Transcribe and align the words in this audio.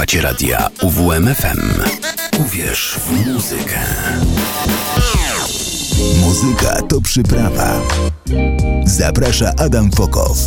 Słuchacie 0.00 0.20
radia 0.20 0.68
UWMFM. 0.82 1.58
Uwierz 2.40 2.98
w 2.98 3.26
muzykę. 3.26 3.78
Muzyka 6.20 6.82
to 6.82 7.00
przyprawa. 7.00 7.80
Zaprasza 8.84 9.52
Adam 9.58 9.90
Fokow. 9.92 10.38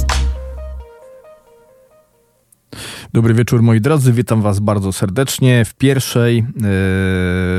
Dobry 3.14 3.34
wieczór 3.34 3.62
moi 3.62 3.82
drodzy, 3.82 4.14
witam 4.14 4.42
was 4.42 4.60
bardzo 4.60 4.94
serdecznie 4.94 5.66
w 5.66 5.74
pierwszej 5.74 6.36
yy, 6.38 6.44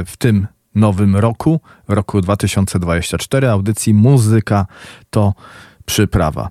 w 0.06 0.14
tym 0.18 0.46
nowym 0.74 1.16
roku, 1.16 1.60
roku 1.88 2.20
2024, 2.20 3.50
audycji 3.50 3.94
Muzyka 3.94 4.66
to 5.10 5.34
przyprawa. 5.84 6.50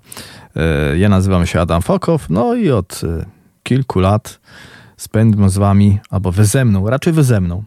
Yy, 0.56 0.98
ja 0.98 1.10
nazywam 1.10 1.46
się 1.46 1.62
Adam 1.62 1.82
Fokow, 1.82 2.30
no 2.30 2.56
i 2.56 2.72
od 2.72 3.04
yy, 3.04 3.26
kilku 3.64 4.00
lat 4.00 4.40
spędzam 5.04 5.50
z 5.50 5.58
wami, 5.58 6.00
albo 6.10 6.32
wy 6.32 6.46
ze 6.46 6.66
mną, 6.66 6.90
raczej 6.90 7.14
wy 7.14 7.24
ze 7.24 7.42
mną, 7.42 7.64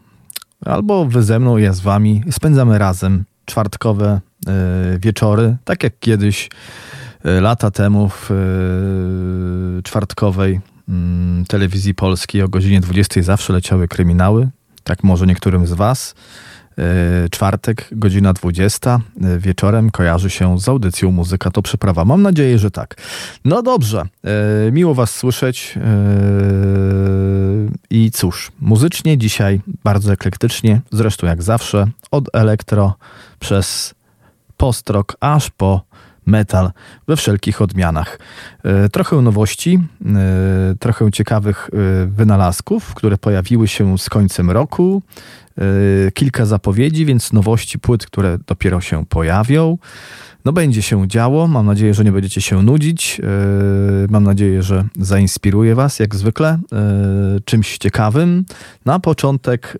albo 0.65 1.05
wy 1.05 1.23
ze 1.23 1.39
mną, 1.39 1.57
ja 1.57 1.73
z 1.73 1.79
wami, 1.79 2.23
spędzamy 2.31 2.77
razem 2.77 3.23
czwartkowe 3.45 4.21
wieczory, 4.99 5.57
tak 5.63 5.83
jak 5.83 5.99
kiedyś 5.99 6.49
lata 7.23 7.71
temu 7.71 8.09
w 8.09 8.29
czwartkowej 9.83 10.61
Mm, 10.89 11.45
telewizji 11.45 11.95
polskiej 11.95 12.41
o 12.41 12.49
godzinie 12.49 12.81
20 12.81 13.21
zawsze 13.21 13.53
leciały 13.53 13.87
kryminały. 13.87 14.49
Tak 14.83 15.03
może 15.03 15.27
niektórym 15.27 15.67
z 15.67 15.73
Was. 15.73 16.15
E, 16.77 17.29
czwartek, 17.29 17.87
godzina 17.91 18.33
20 18.33 18.99
e, 19.21 19.37
wieczorem 19.39 19.91
kojarzy 19.91 20.29
się 20.29 20.59
z 20.59 20.69
audycją 20.69 21.11
Muzyka 21.11 21.51
to 21.51 21.61
Przyprawa. 21.61 22.05
Mam 22.05 22.21
nadzieję, 22.21 22.59
że 22.59 22.71
tak. 22.71 22.95
No 23.45 23.61
dobrze, 23.61 24.03
e, 24.67 24.71
miło 24.71 24.93
Was 24.93 25.15
słyszeć. 25.15 25.77
I 27.89 28.11
cóż, 28.11 28.51
muzycznie 28.59 29.17
dzisiaj 29.17 29.61
bardzo 29.83 30.13
eklektycznie, 30.13 30.81
zresztą 30.91 31.27
jak 31.27 31.43
zawsze, 31.43 31.87
od 32.11 32.29
elektro 32.33 32.95
przez 33.39 33.95
postrok 34.57 35.17
aż 35.19 35.49
po 35.49 35.81
metal 36.27 36.71
we 37.07 37.15
wszelkich 37.15 37.61
odmianach. 37.61 38.19
E, 38.63 38.89
trochę 38.89 39.21
nowości, 39.21 39.79
e, 40.05 40.75
trochę 40.79 41.11
ciekawych 41.11 41.69
e, 41.73 42.07
wynalazków, 42.07 42.93
które 42.93 43.17
pojawiły 43.17 43.67
się 43.67 43.97
z 43.97 44.09
końcem 44.09 44.51
roku. 44.51 45.01
Kilka 46.13 46.45
zapowiedzi, 46.45 47.05
więc 47.05 47.33
nowości 47.33 47.79
płyt, 47.79 48.05
które 48.05 48.37
dopiero 48.47 48.81
się 48.81 49.05
pojawią. 49.05 49.77
No 50.45 50.53
będzie 50.53 50.81
się 50.81 51.07
działo. 51.07 51.47
Mam 51.47 51.65
nadzieję, 51.65 51.93
że 51.93 52.03
nie 52.03 52.11
będziecie 52.11 52.41
się 52.41 52.63
nudzić. 52.63 53.21
Mam 54.09 54.23
nadzieję, 54.23 54.63
że 54.63 54.83
zainspiruje 54.99 55.75
Was 55.75 55.99
jak 55.99 56.15
zwykle 56.15 56.59
czymś 57.45 57.77
ciekawym. 57.77 58.45
Na 58.85 58.99
początek 58.99 59.77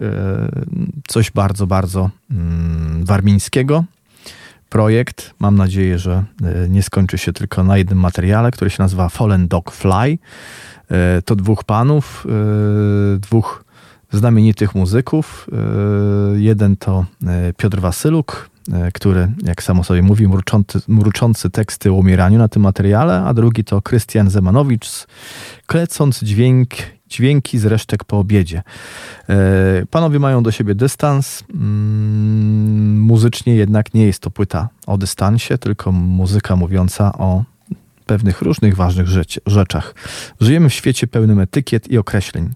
coś 1.08 1.32
bardzo, 1.32 1.68
bardzo 1.68 2.10
mm, 2.32 3.06
warmińskiego 3.06 3.84
projekt. 4.70 5.34
Mam 5.40 5.56
nadzieję, 5.56 6.00
że 6.00 6.24
e, 6.44 6.70
nie 6.70 6.84
skończy 6.84 7.18
się 7.18 7.34
tylko 7.34 7.64
na 7.64 7.78
jednym 7.78 8.00
materiale, 8.00 8.52
który 8.52 8.70
się 8.70 8.84
nazywa 8.84 9.10
Fallen 9.10 9.48
Dog 9.48 9.72
Fly. 9.72 10.18
E, 10.92 11.22
to 11.22 11.36
dwóch 11.36 11.64
panów, 11.64 12.28
e, 13.16 13.20
dwóch 13.20 13.64
znamienitych 14.12 14.76
muzyków. 14.76 15.50
Jeden 16.36 16.78
to 16.78 17.06
Piotr 17.58 17.80
Wasyluk, 17.80 18.50
który, 18.94 19.28
jak 19.44 19.64
samo 19.64 19.84
sobie 19.84 20.02
mówi, 20.02 20.28
mruczący, 20.28 20.80
mruczący 20.88 21.50
teksty 21.50 21.92
o 21.92 21.94
umieraniu 21.94 22.40
na 22.40 22.48
tym 22.48 22.62
materiale, 22.62 23.24
a 23.24 23.34
drugi 23.34 23.64
to 23.64 23.82
Krystian 23.82 24.30
Zemanowicz, 24.30 24.88
klecąc 25.66 26.24
dźwięk 26.24 26.70
dźwięki 27.10 27.60
z 27.60 27.66
resztek 27.66 28.04
po 28.04 28.20
obiedzie. 28.20 28.64
E, 29.30 29.36
panowie 29.92 30.20
mają 30.20 30.44
do 30.44 30.52
siebie 30.52 30.76
dystans. 30.76 31.44
Mm, 31.54 33.02
muzycznie 33.02 33.56
jednak 33.56 33.94
nie 33.94 34.06
jest 34.06 34.20
to 34.20 34.32
płyta 34.32 34.70
o 34.88 34.98
dystansie, 34.98 35.58
tylko 35.58 35.92
muzyka 35.92 36.56
mówiąca 36.56 37.14
o 37.14 37.44
pewnych 38.06 38.42
różnych 38.42 38.76
ważnych 38.76 39.08
rzeczach. 39.46 39.96
Żyjemy 40.42 40.70
w 40.70 40.74
świecie 40.74 41.08
pełnym 41.08 41.40
etykiet 41.40 41.92
i 41.92 41.98
określeń. 41.98 42.54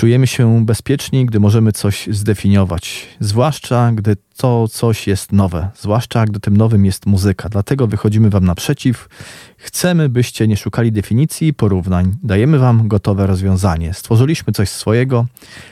Czujemy 0.00 0.26
się 0.26 0.64
bezpieczni, 0.66 1.26
gdy 1.26 1.40
możemy 1.40 1.72
coś 1.72 2.08
zdefiniować, 2.10 3.06
zwłaszcza 3.20 3.92
gdy 3.92 4.16
to 4.36 4.68
coś 4.68 5.06
jest 5.06 5.32
nowe, 5.32 5.70
zwłaszcza 5.76 6.24
gdy 6.24 6.40
tym 6.40 6.56
nowym 6.56 6.84
jest 6.84 7.06
muzyka. 7.06 7.48
Dlatego 7.48 7.86
wychodzimy 7.86 8.30
Wam 8.30 8.44
naprzeciw. 8.44 9.08
Chcemy, 9.56 10.08
byście 10.08 10.48
nie 10.48 10.56
szukali 10.56 10.92
definicji 10.92 11.48
i 11.48 11.54
porównań. 11.54 12.16
Dajemy 12.22 12.58
Wam 12.58 12.88
gotowe 12.88 13.26
rozwiązanie. 13.26 13.94
Stworzyliśmy 13.94 14.52
coś 14.52 14.68
swojego, 14.68 15.26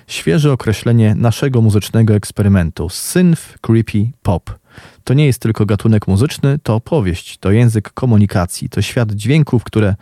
świeże 0.06 0.52
określenie 0.52 1.14
naszego 1.14 1.60
muzycznego 1.60 2.14
eksperymentu. 2.14 2.88
Synth 2.88 3.58
Creepy 3.60 4.10
Pop. 4.22 4.58
To 5.04 5.14
nie 5.14 5.26
jest 5.26 5.42
tylko 5.42 5.66
gatunek 5.66 6.08
muzyczny, 6.08 6.58
to 6.62 6.74
opowieść, 6.74 7.38
to 7.38 7.50
język 7.50 7.92
komunikacji, 7.92 8.68
to 8.68 8.82
świat 8.82 9.12
dźwięków, 9.12 9.64
które 9.64 9.94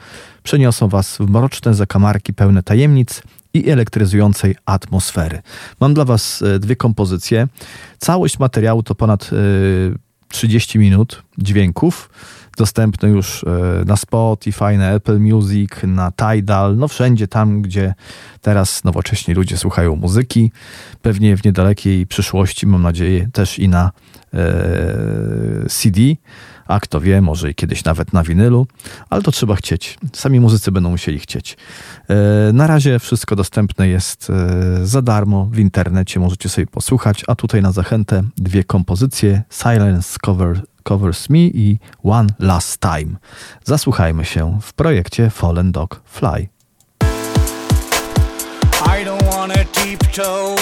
przeniosą 0.43 0.89
Was 0.89 1.17
w 1.17 1.31
mroczne 1.31 1.75
zakamarki 1.75 2.35
pełne 2.35 2.63
tajemnic 2.63 3.23
i 3.57 3.71
elektryzującej 3.71 4.55
atmosfery. 4.67 5.43
Mam 5.81 5.95
dla 5.95 6.05
Was 6.05 6.43
e, 6.43 6.59
dwie 6.59 6.77
kompozycje. 6.77 7.49
Całość 7.99 8.39
materiału 8.39 8.83
to 8.83 8.95
ponad 8.95 9.31
30 10.29 10.79
e, 10.79 10.81
minut 10.81 11.23
dźwięków 11.39 12.11
dostępne 12.57 13.09
już 13.09 13.45
e, 13.45 13.85
na 13.87 13.97
Spotify, 13.97 14.79
na 14.79 14.91
Apple 14.91 15.19
Music, 15.19 15.71
na 15.83 16.13
Tidal, 16.13 16.77
no 16.77 16.89
wszędzie 16.89 17.29
tam, 17.29 17.63
gdzie 17.63 17.95
teraz 18.41 18.85
nowocześni 18.85 19.35
ludzie 19.35 19.57
słuchają 19.57 19.97
muzyki. 19.97 20.53
Pewnie 21.03 21.37
w 21.37 21.45
niedalekiej 21.45 22.07
przyszłości, 22.07 22.67
mam 22.67 22.83
nadzieję, 22.83 23.29
też 23.33 23.59
i 23.59 23.69
na 23.69 23.91
e, 24.35 25.69
CD 25.69 26.01
a 26.69 26.81
kto 26.81 27.01
wie, 27.01 27.21
może 27.21 27.51
i 27.51 27.55
kiedyś 27.55 27.85
nawet 27.85 28.13
na 28.13 28.23
winylu, 28.23 28.67
ale 29.11 29.23
to 29.23 29.33
trzeba 29.33 29.57
chcieć. 29.57 29.99
Sami 30.13 30.41
muzycy 30.41 30.73
będą 30.73 30.91
musieli 30.91 31.19
chcieć. 31.19 31.57
E, 32.09 32.53
na 32.53 32.67
razie 32.67 32.99
wszystko 32.99 33.37
dostępne 33.37 33.89
jest 33.89 34.31
e, 34.31 34.87
za 34.87 35.03
darmo 35.03 35.49
w 35.53 35.59
internecie, 35.59 36.21
możecie 36.21 36.49
sobie 36.49 36.67
posłuchać, 36.67 37.25
a 37.27 37.35
tutaj 37.35 37.63
na 37.63 37.73
zachętę 37.73 38.23
dwie 38.37 38.65
kompozycje 38.65 39.43
Silence 39.51 40.19
Cover, 40.23 40.63
Covers 40.83 41.31
Me 41.31 41.39
i 41.39 41.79
One 42.03 42.29
Last 42.39 42.81
Time. 42.81 43.17
Zasłuchajmy 43.65 44.25
się 44.25 44.59
w 44.63 44.73
projekcie 44.73 45.31
Fallen 45.31 45.73
Dog 45.73 46.01
Fly. 46.05 46.49
I 49.01 49.05
don't 49.05 49.23
wanna 49.31 49.65
tiptoe 49.73 50.57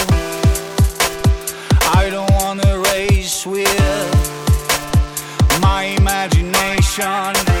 I 2.05 2.09
don't 2.11 2.31
wanna 2.39 2.77
race 2.77 3.45
with 3.45 4.14
Sean. 6.95 7.54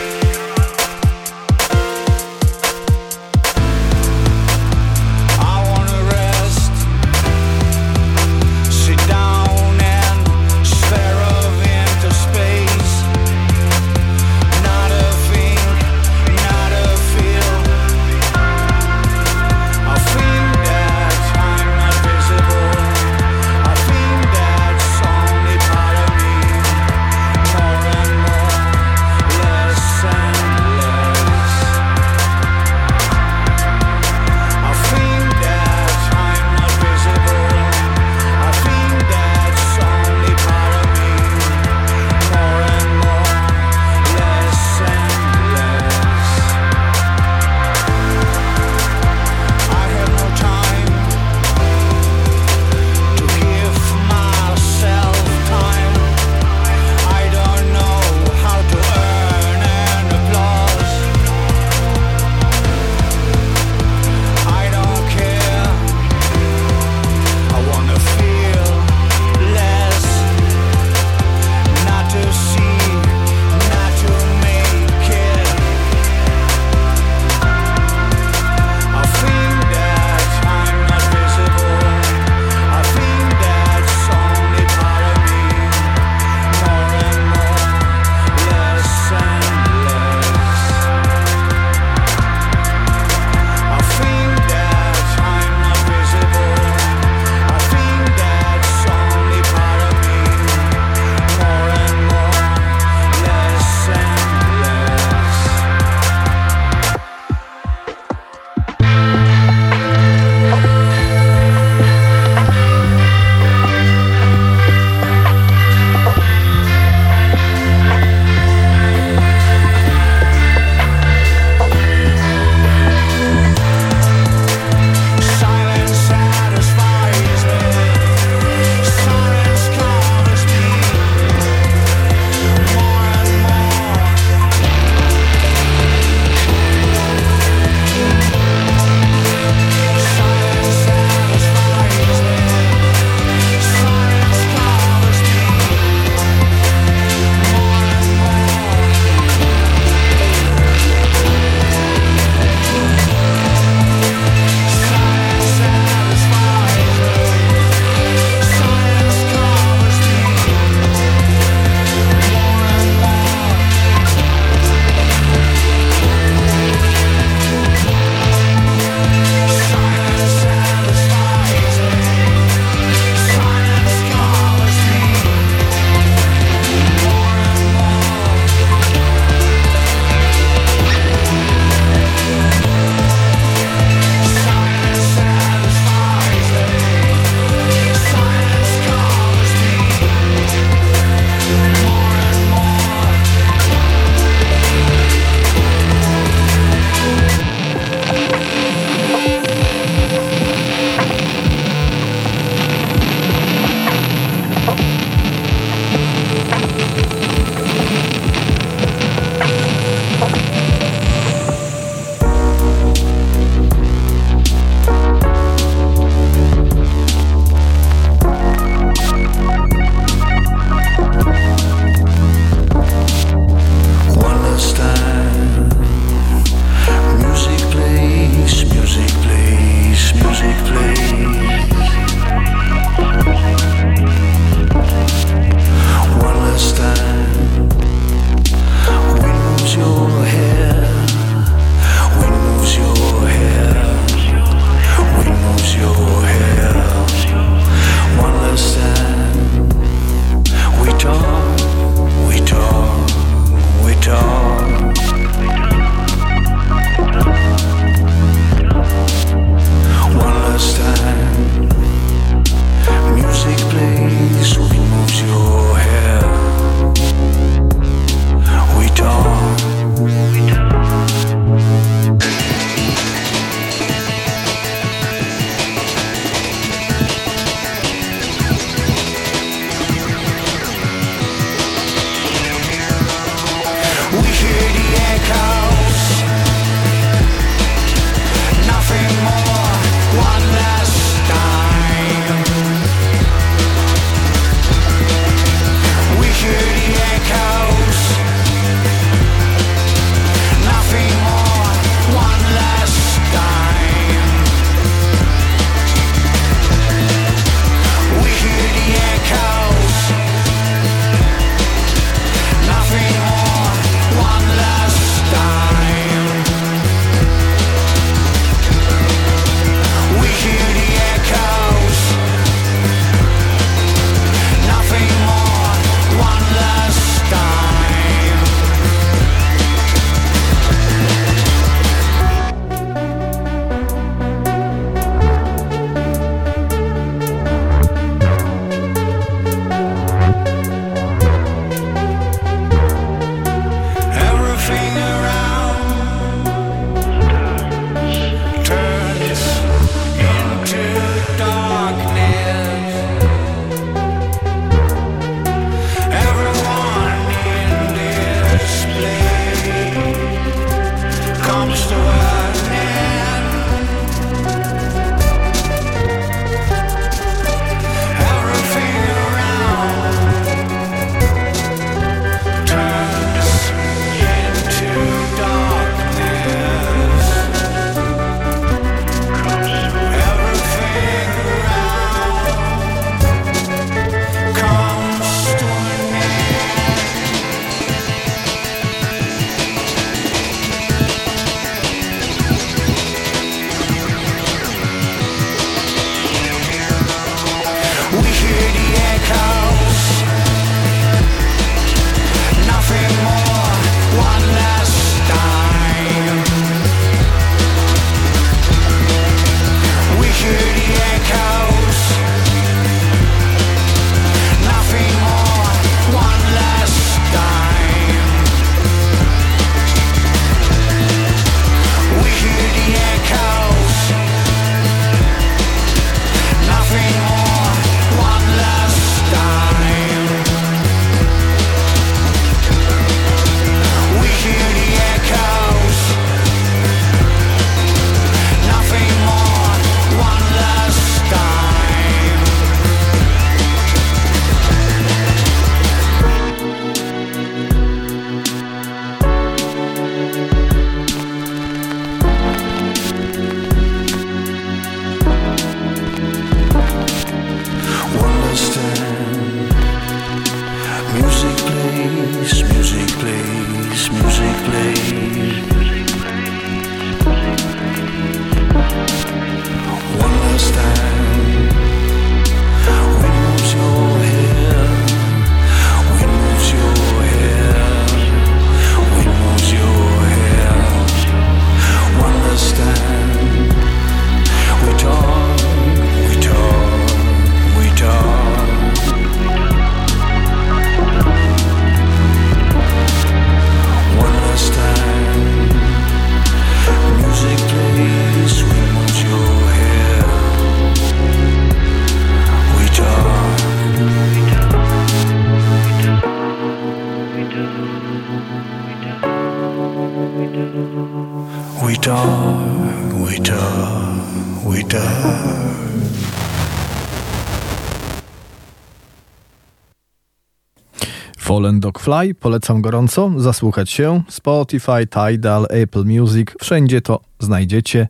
Fallen 521.65 521.79
Dog 521.79 521.99
Fly, 521.99 522.35
polecam 522.35 522.81
gorąco, 522.81 523.31
zasłuchać 523.37 523.89
się. 523.89 524.23
Spotify, 524.29 525.07
Tidal, 525.07 525.67
Apple 525.69 526.03
Music, 526.05 526.47
wszędzie 526.61 527.01
to 527.01 527.21
znajdziecie. 527.39 528.07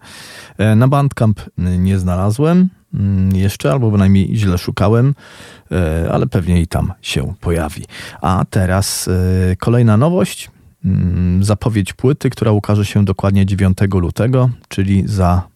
E, 0.57 0.75
na 0.75 0.87
Bandcamp 0.87 1.41
nie 1.57 1.99
znalazłem 1.99 2.69
mm, 2.93 3.35
jeszcze, 3.35 3.71
albo 3.71 3.91
bynajmniej 3.91 4.35
źle 4.35 4.57
szukałem, 4.57 5.15
e, 5.71 6.11
ale 6.11 6.27
pewnie 6.27 6.61
i 6.61 6.67
tam 6.67 6.93
się 7.01 7.33
pojawi. 7.41 7.83
A 8.21 8.45
teraz 8.49 9.07
e, 9.07 9.55
kolejna 9.55 9.97
nowość, 9.97 10.51
mm, 10.85 11.43
zapowiedź 11.43 11.93
płyty, 11.93 12.29
która 12.29 12.51
ukaże 12.51 12.85
się 12.85 13.05
dokładnie 13.05 13.45
9 13.45 13.77
lutego, 13.93 14.49
czyli 14.67 15.03
za 15.05 15.47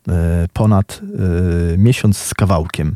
ponad 0.53 1.01
miesiąc 1.77 2.17
z 2.17 2.33
kawałkiem. 2.33 2.95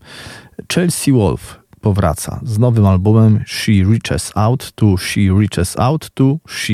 Chelsea 0.74 1.12
Wolf 1.12 1.63
powraca 1.84 2.40
z 2.44 2.60
nowym 2.60 2.86
albumem 2.86 3.44
She 3.48 3.72
Reaches 3.72 4.32
Out 4.36 4.72
to 4.76 4.98
She 4.98 5.22
Reaches 5.40 5.80
Out 5.80 6.10
to 6.14 6.38
She. 6.48 6.74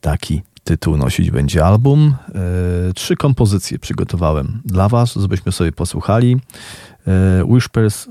Taki 0.00 0.42
tytuł 0.64 0.96
nosić 0.96 1.30
będzie 1.30 1.64
album. 1.64 2.14
E, 2.28 2.92
trzy 2.92 3.16
kompozycje 3.16 3.78
przygotowałem 3.78 4.62
dla 4.64 4.88
Was, 4.88 5.14
żebyśmy 5.14 5.52
sobie 5.52 5.72
posłuchali. 5.72 6.36
E, 7.06 7.44
Whispers 7.44 8.06
e, 8.06 8.10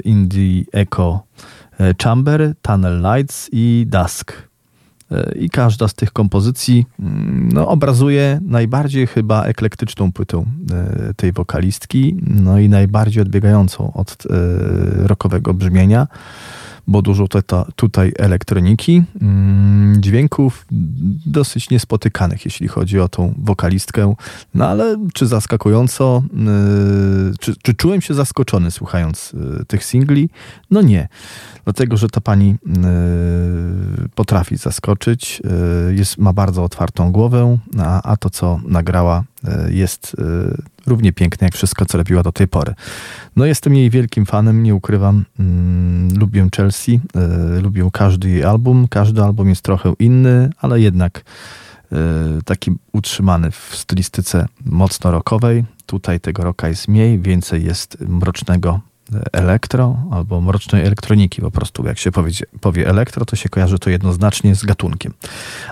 in 0.00 0.28
the 0.28 0.78
Echo 0.80 1.22
Chamber, 2.02 2.54
Tunnel 2.62 3.02
Lights 3.02 3.48
i 3.52 3.86
Dusk. 3.88 4.49
I 5.36 5.50
każda 5.50 5.88
z 5.88 5.94
tych 5.94 6.12
kompozycji 6.12 6.86
mm, 7.00 7.48
no, 7.52 7.68
obrazuje 7.68 8.40
najbardziej 8.42 9.06
chyba 9.06 9.44
eklektyczną 9.44 10.12
płytę 10.12 10.44
e, 10.72 11.14
tej 11.14 11.32
wokalistki, 11.32 12.16
no 12.22 12.58
i 12.58 12.68
najbardziej 12.68 13.22
odbiegającą 13.22 13.92
od 13.92 14.16
e, 14.26 15.06
rockowego 15.08 15.54
brzmienia 15.54 16.06
bo 16.90 17.02
dużo 17.02 17.26
tutaj 17.76 18.12
elektroniki, 18.18 19.02
mm, 19.20 20.02
dźwięków 20.02 20.66
dosyć 21.26 21.70
niespotykanych, 21.70 22.44
jeśli 22.44 22.68
chodzi 22.68 23.00
o 23.00 23.08
tą 23.08 23.34
wokalistkę. 23.38 24.14
No 24.54 24.66
ale 24.66 24.96
czy 25.14 25.26
zaskakująco, 25.26 26.22
y, 27.32 27.38
czy, 27.40 27.54
czy 27.62 27.74
czułem 27.74 28.00
się 28.00 28.14
zaskoczony 28.14 28.70
słuchając 28.70 29.34
y, 29.34 29.64
tych 29.64 29.84
singli? 29.84 30.30
No 30.70 30.82
nie. 30.82 31.08
Dlatego, 31.64 31.96
że 31.96 32.08
ta 32.08 32.20
pani 32.20 32.50
y, 34.04 34.08
potrafi 34.14 34.56
zaskoczyć, 34.56 35.42
jest, 35.90 36.18
ma 36.18 36.32
bardzo 36.32 36.64
otwartą 36.64 37.12
głowę, 37.12 37.58
a, 37.78 38.02
a 38.02 38.16
to, 38.16 38.30
co 38.30 38.60
nagrała, 38.68 39.24
jest 39.68 40.16
równie 40.86 41.12
piękne 41.12 41.44
jak 41.44 41.54
wszystko, 41.54 41.86
co 41.86 41.98
robiła 41.98 42.22
do 42.22 42.32
tej 42.32 42.48
pory. 42.48 42.74
No 43.36 43.44
jestem 43.44 43.74
jej 43.74 43.90
wielkim 43.90 44.26
fanem, 44.26 44.62
nie 44.62 44.74
ukrywam. 44.74 45.24
Mm, 45.38 46.18
lubię 46.18 46.48
Chelsea, 46.56 47.00
y, 47.56 47.60
lubię 47.60 47.88
każdy 47.92 48.28
jej 48.28 48.44
album. 48.44 48.88
Każdy 48.88 49.22
album 49.22 49.48
jest 49.48 49.62
trochę 49.62 49.94
inny, 49.98 50.50
ale 50.58 50.80
jednak 50.80 51.24
taki 52.44 52.70
utrzymany 52.92 53.50
w 53.50 53.70
stylistyce 53.76 54.46
mocno 54.64 55.10
rockowej. 55.10 55.64
Tutaj 55.86 56.20
tego 56.20 56.44
rocka 56.44 56.68
jest 56.68 56.88
mniej, 56.88 57.18
więcej 57.18 57.64
jest 57.64 58.00
mrocznego 58.00 58.80
elektro 59.32 59.96
albo 60.10 60.40
mrocznej 60.40 60.86
elektroniki 60.86 61.40
po 61.40 61.50
prostu. 61.50 61.86
Jak 61.86 61.98
się 61.98 62.12
powie, 62.12 62.30
powie 62.60 62.88
elektro, 62.88 63.24
to 63.24 63.36
się 63.36 63.48
kojarzy 63.48 63.78
to 63.78 63.90
jednoznacznie 63.90 64.54
z 64.54 64.64
gatunkiem. 64.64 65.14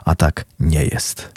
A 0.04 0.14
tak 0.14 0.44
nie 0.60 0.84
jest. 0.84 1.32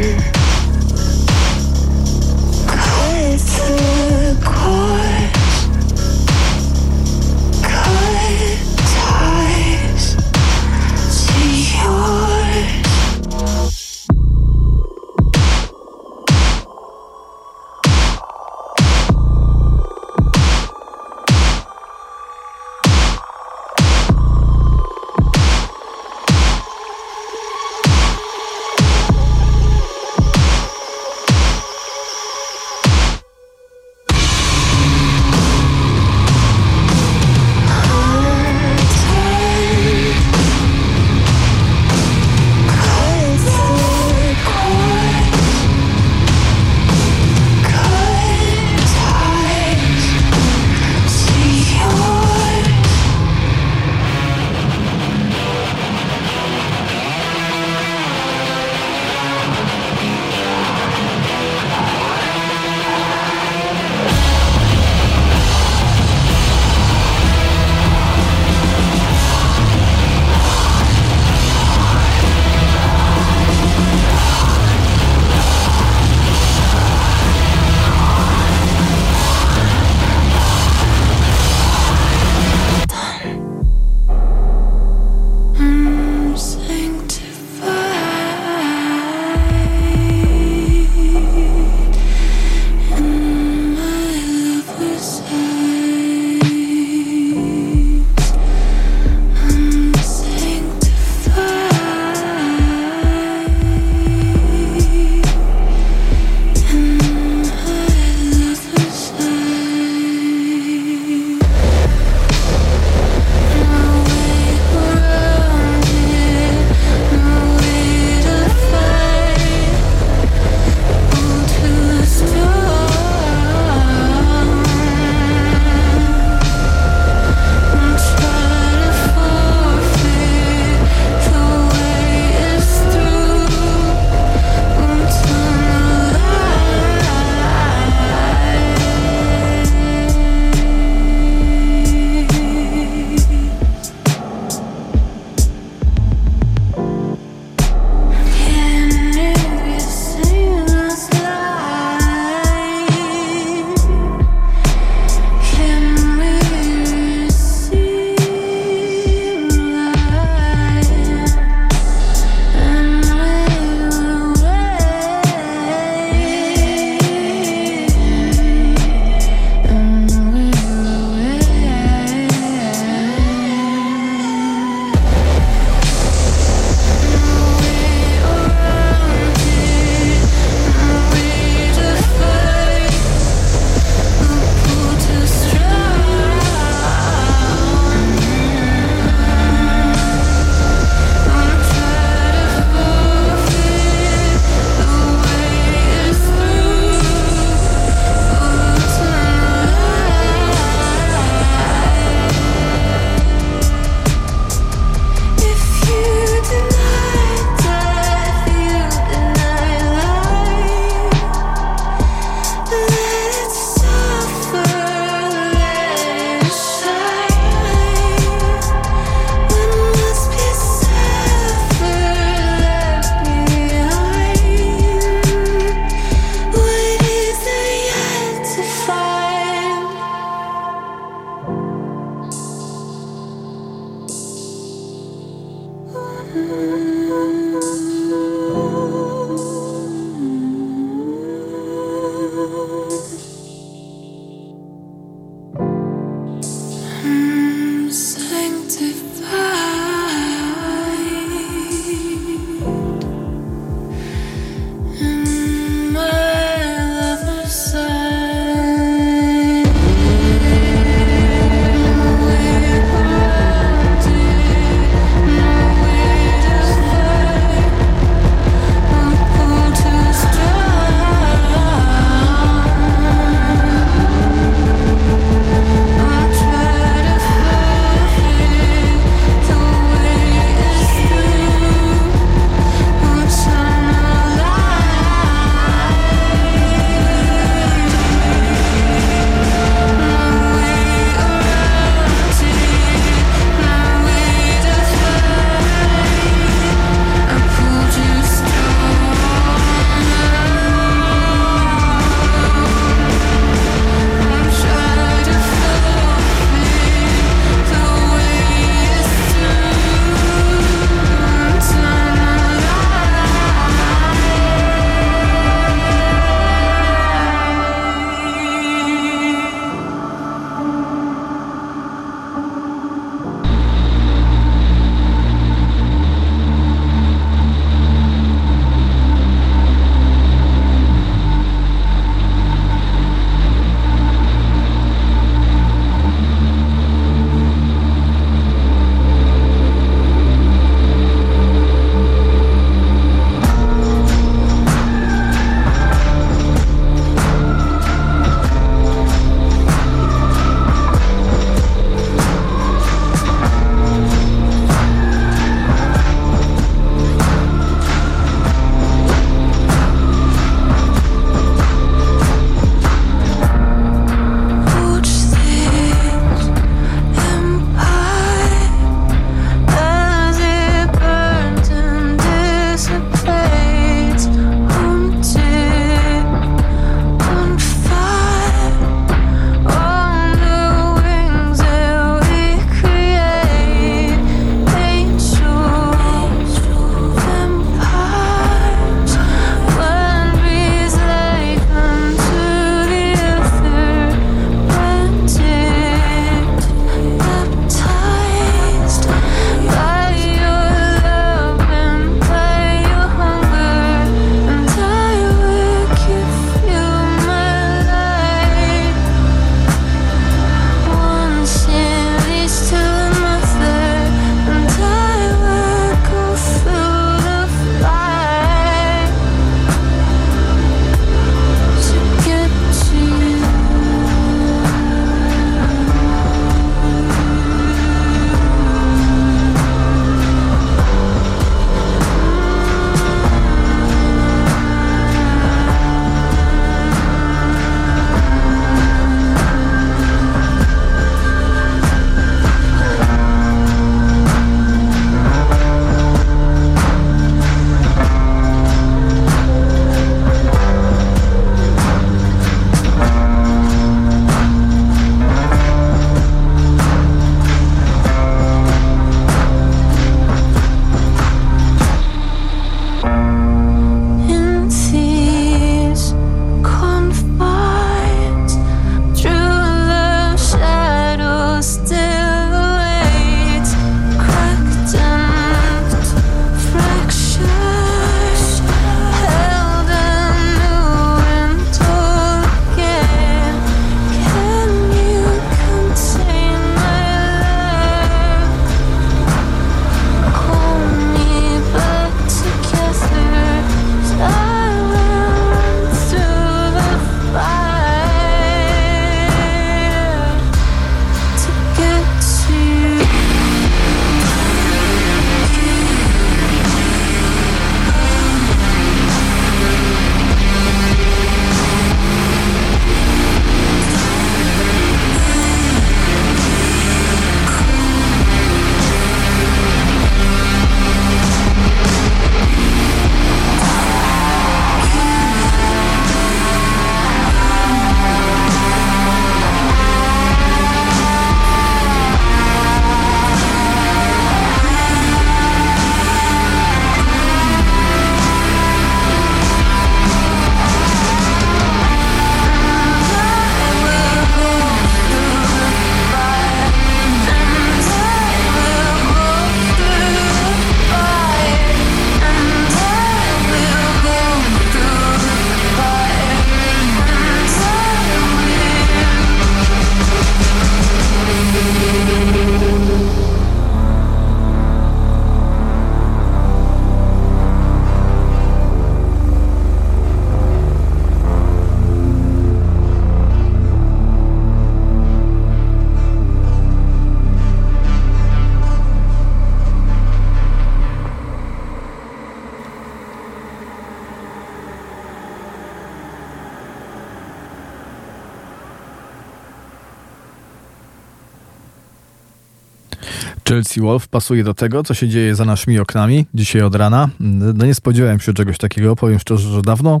Chelsea 593.48 593.80
Wolf 593.80 594.08
pasuje 594.08 594.44
do 594.44 594.54
tego, 594.54 594.82
co 594.82 594.94
się 594.94 595.08
dzieje 595.08 595.34
za 595.34 595.44
naszymi 595.44 595.78
oknami 595.78 596.26
dzisiaj 596.34 596.62
od 596.62 596.74
rana. 596.74 597.08
No 597.20 597.66
nie 597.66 597.74
spodziewałem 597.74 598.20
się 598.20 598.34
czegoś 598.34 598.58
takiego, 598.58 598.96
powiem 598.96 599.18
szczerze, 599.18 599.50
że 599.50 599.62
dawno. 599.62 600.00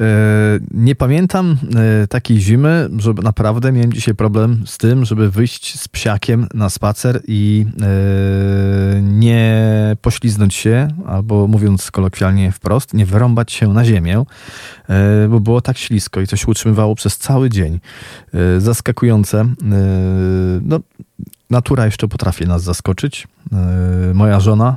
E, 0.00 0.58
nie 0.70 0.94
pamiętam 0.94 1.56
e, 2.02 2.06
takiej 2.06 2.40
zimy, 2.40 2.88
że 2.98 3.12
naprawdę 3.12 3.72
miałem 3.72 3.92
dzisiaj 3.92 4.14
problem 4.14 4.62
z 4.66 4.78
tym, 4.78 5.04
żeby 5.04 5.30
wyjść 5.30 5.80
z 5.80 5.88
psiakiem 5.88 6.46
na 6.54 6.70
spacer 6.70 7.22
i 7.26 7.66
e, 7.82 9.02
nie 9.02 9.62
pośliznąć 10.02 10.54
się, 10.54 10.88
albo 11.06 11.46
mówiąc 11.46 11.90
kolokwialnie 11.90 12.52
wprost, 12.52 12.94
nie 12.94 13.06
wyrąbać 13.06 13.52
się 13.52 13.72
na 13.72 13.84
ziemię, 13.84 14.24
bo 15.28 15.40
było 15.40 15.60
tak 15.60 15.78
ślisko 15.78 16.20
i 16.20 16.26
się 16.26 16.46
utrzymywało 16.46 16.94
przez 16.94 17.18
cały 17.18 17.50
dzień. 17.50 17.80
Zaskakujące. 18.58 19.46
No, 20.62 20.80
natura 21.50 21.84
jeszcze 21.84 22.08
potrafi 22.08 22.46
nas 22.46 22.62
zaskoczyć. 22.62 23.28
Moja 24.14 24.40
żona 24.40 24.76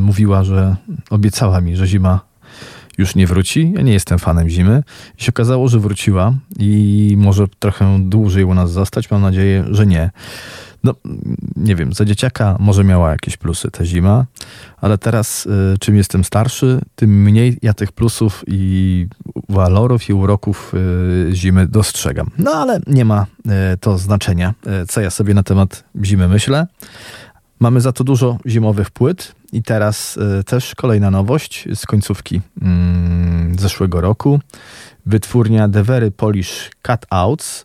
mówiła, 0.00 0.44
że 0.44 0.76
obiecała 1.10 1.60
mi, 1.60 1.76
że 1.76 1.86
zima 1.86 2.20
już 2.98 3.14
nie 3.14 3.26
wróci. 3.26 3.72
Ja 3.76 3.82
nie 3.82 3.92
jestem 3.92 4.18
fanem 4.18 4.48
zimy. 4.48 4.82
I 5.18 5.22
się 5.22 5.28
okazało, 5.28 5.68
że 5.68 5.80
wróciła 5.80 6.34
i 6.58 7.14
może 7.18 7.48
trochę 7.58 7.98
dłużej 8.00 8.44
u 8.44 8.54
nas 8.54 8.72
zostać. 8.72 9.10
Mam 9.10 9.22
nadzieję, 9.22 9.64
że 9.70 9.86
nie. 9.86 10.10
No, 10.84 10.94
nie 11.56 11.76
wiem, 11.76 11.92
za 11.92 12.04
dzieciaka 12.04 12.56
może 12.60 12.84
miała 12.84 13.10
jakieś 13.10 13.36
plusy 13.36 13.70
ta 13.70 13.84
zima, 13.84 14.26
ale 14.80 14.98
teraz 14.98 15.46
y, 15.46 15.78
czym 15.80 15.96
jestem 15.96 16.24
starszy, 16.24 16.80
tym 16.94 17.22
mniej 17.22 17.58
ja 17.62 17.74
tych 17.74 17.92
plusów 17.92 18.44
i 18.46 19.06
walorów 19.48 20.08
i 20.08 20.12
uroków 20.12 20.72
y, 20.74 21.34
zimy 21.34 21.66
dostrzegam. 21.66 22.30
No 22.38 22.50
ale 22.50 22.80
nie 22.86 23.04
ma 23.04 23.26
y, 23.74 23.76
to 23.78 23.98
znaczenia, 23.98 24.54
co 24.88 25.00
ja 25.00 25.10
sobie 25.10 25.34
na 25.34 25.42
temat 25.42 25.84
zimy 26.02 26.28
myślę. 26.28 26.66
Mamy 27.60 27.80
za 27.80 27.92
to 27.92 28.04
dużo 28.04 28.38
zimowych 28.46 28.90
płyt 28.90 29.34
i 29.52 29.62
teraz 29.62 30.16
y, 30.16 30.44
też 30.44 30.74
kolejna 30.74 31.10
nowość 31.10 31.68
z 31.74 31.86
końcówki 31.86 32.36
y, 32.36 33.60
zeszłego 33.60 34.00
roku. 34.00 34.40
Wytwórnia 35.06 35.68
The 35.68 35.82
Very 35.82 36.10
Polish 36.10 36.70
Cutouts. 36.82 37.64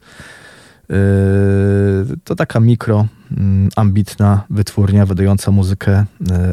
Y, 0.91 2.17
to 2.23 2.36
taka 2.36 2.60
mikro, 2.60 3.08
mm, 3.38 3.69
ambitna 3.75 4.43
wytwórnia 4.49 5.06
wydająca 5.06 5.52
muzykę 5.52 5.99
y, 6.02 6.06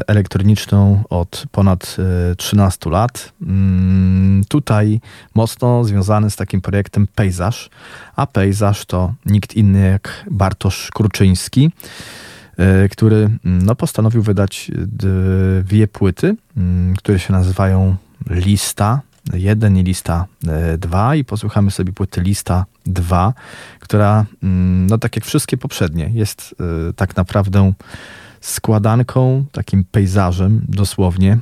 elektroniczną 0.07 1.03
od 1.09 1.45
ponad 1.51 1.97
13 2.37 2.89
y, 2.89 2.93
lat. 2.93 3.33
Mm, 3.41 4.43
tutaj 4.47 4.99
mocno 5.35 5.83
związany 5.83 6.29
z 6.29 6.35
takim 6.35 6.61
projektem 6.61 7.07
Pejzaż, 7.15 7.69
a 8.15 8.27
Pejzaż 8.27 8.85
to 8.85 9.13
nikt 9.25 9.53
inny 9.53 9.89
jak 9.89 10.25
Bartosz 10.31 10.89
Kruczyński. 10.93 11.71
Który 12.91 13.15
mm, 13.15 13.65
no, 13.65 13.75
postanowił 13.75 14.21
wydać 14.21 14.71
dwie 15.63 15.87
płyty, 15.87 16.35
które 16.97 17.19
się 17.19 17.33
nazywają 17.33 17.95
Lista 18.29 19.01
1 19.33 19.77
i 19.77 19.83
Lista 19.83 20.25
2 20.77 21.13
e, 21.13 21.17
i 21.17 21.25
posłuchamy 21.25 21.71
sobie 21.71 21.93
płyty 21.93 22.21
Lista 22.21 22.65
2, 22.85 23.33
która, 23.79 24.25
mm, 24.43 24.87
no 24.87 24.97
tak 24.97 25.15
jak 25.15 25.25
wszystkie 25.25 25.57
poprzednie, 25.57 26.11
jest 26.13 26.55
e, 26.89 26.93
tak 26.93 27.15
naprawdę 27.15 27.73
składanką, 28.41 29.45
takim 29.51 29.83
pejzażem 29.83 30.61
dosłownie, 30.67 31.37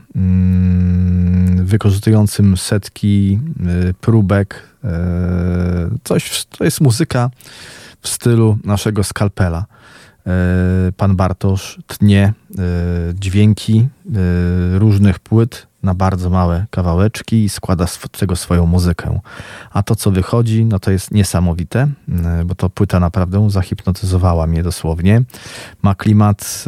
wykorzystującym 1.55 2.57
setki 2.57 3.39
próbek. 4.01 4.69
Coś, 6.03 6.45
to 6.45 6.63
jest 6.63 6.81
muzyka 6.81 7.29
w 8.01 8.07
stylu 8.07 8.57
naszego 8.63 9.03
skalpela. 9.03 9.65
E, 10.27 10.91
pan 10.97 11.15
Bartosz 11.15 11.79
tnie 11.87 12.23
e, 12.23 12.33
dźwięki 13.13 13.79
e, 13.79 14.79
różnych 14.79 15.19
płyt 15.19 15.67
na 15.85 15.93
bardzo 15.93 16.29
małe 16.29 16.65
kawałeczki 16.69 17.43
i 17.43 17.49
składa 17.49 17.87
z 17.87 17.99
tego 18.19 18.35
swoją 18.35 18.65
muzykę. 18.65 19.19
A 19.73 19.83
to, 19.83 19.95
co 19.95 20.11
wychodzi, 20.11 20.65
no 20.65 20.79
to 20.79 20.91
jest 20.91 21.11
niesamowite, 21.11 21.87
bo 22.45 22.55
to 22.55 22.69
płyta 22.69 22.99
naprawdę 22.99 23.49
zahipnotyzowała 23.49 24.47
mnie 24.47 24.63
dosłownie. 24.63 25.21
Ma 25.81 25.95
klimat 25.95 26.65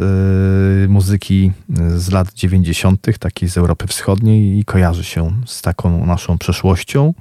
muzyki 0.88 1.52
z 1.96 2.10
lat 2.10 2.32
90., 2.34 3.06
takiej 3.18 3.48
z 3.48 3.58
Europy 3.58 3.86
Wschodniej 3.86 4.58
i 4.58 4.64
kojarzy 4.64 5.04
się 5.04 5.32
z 5.46 5.62
taką 5.62 6.06
naszą 6.06 6.38
przeszłością. 6.38 7.14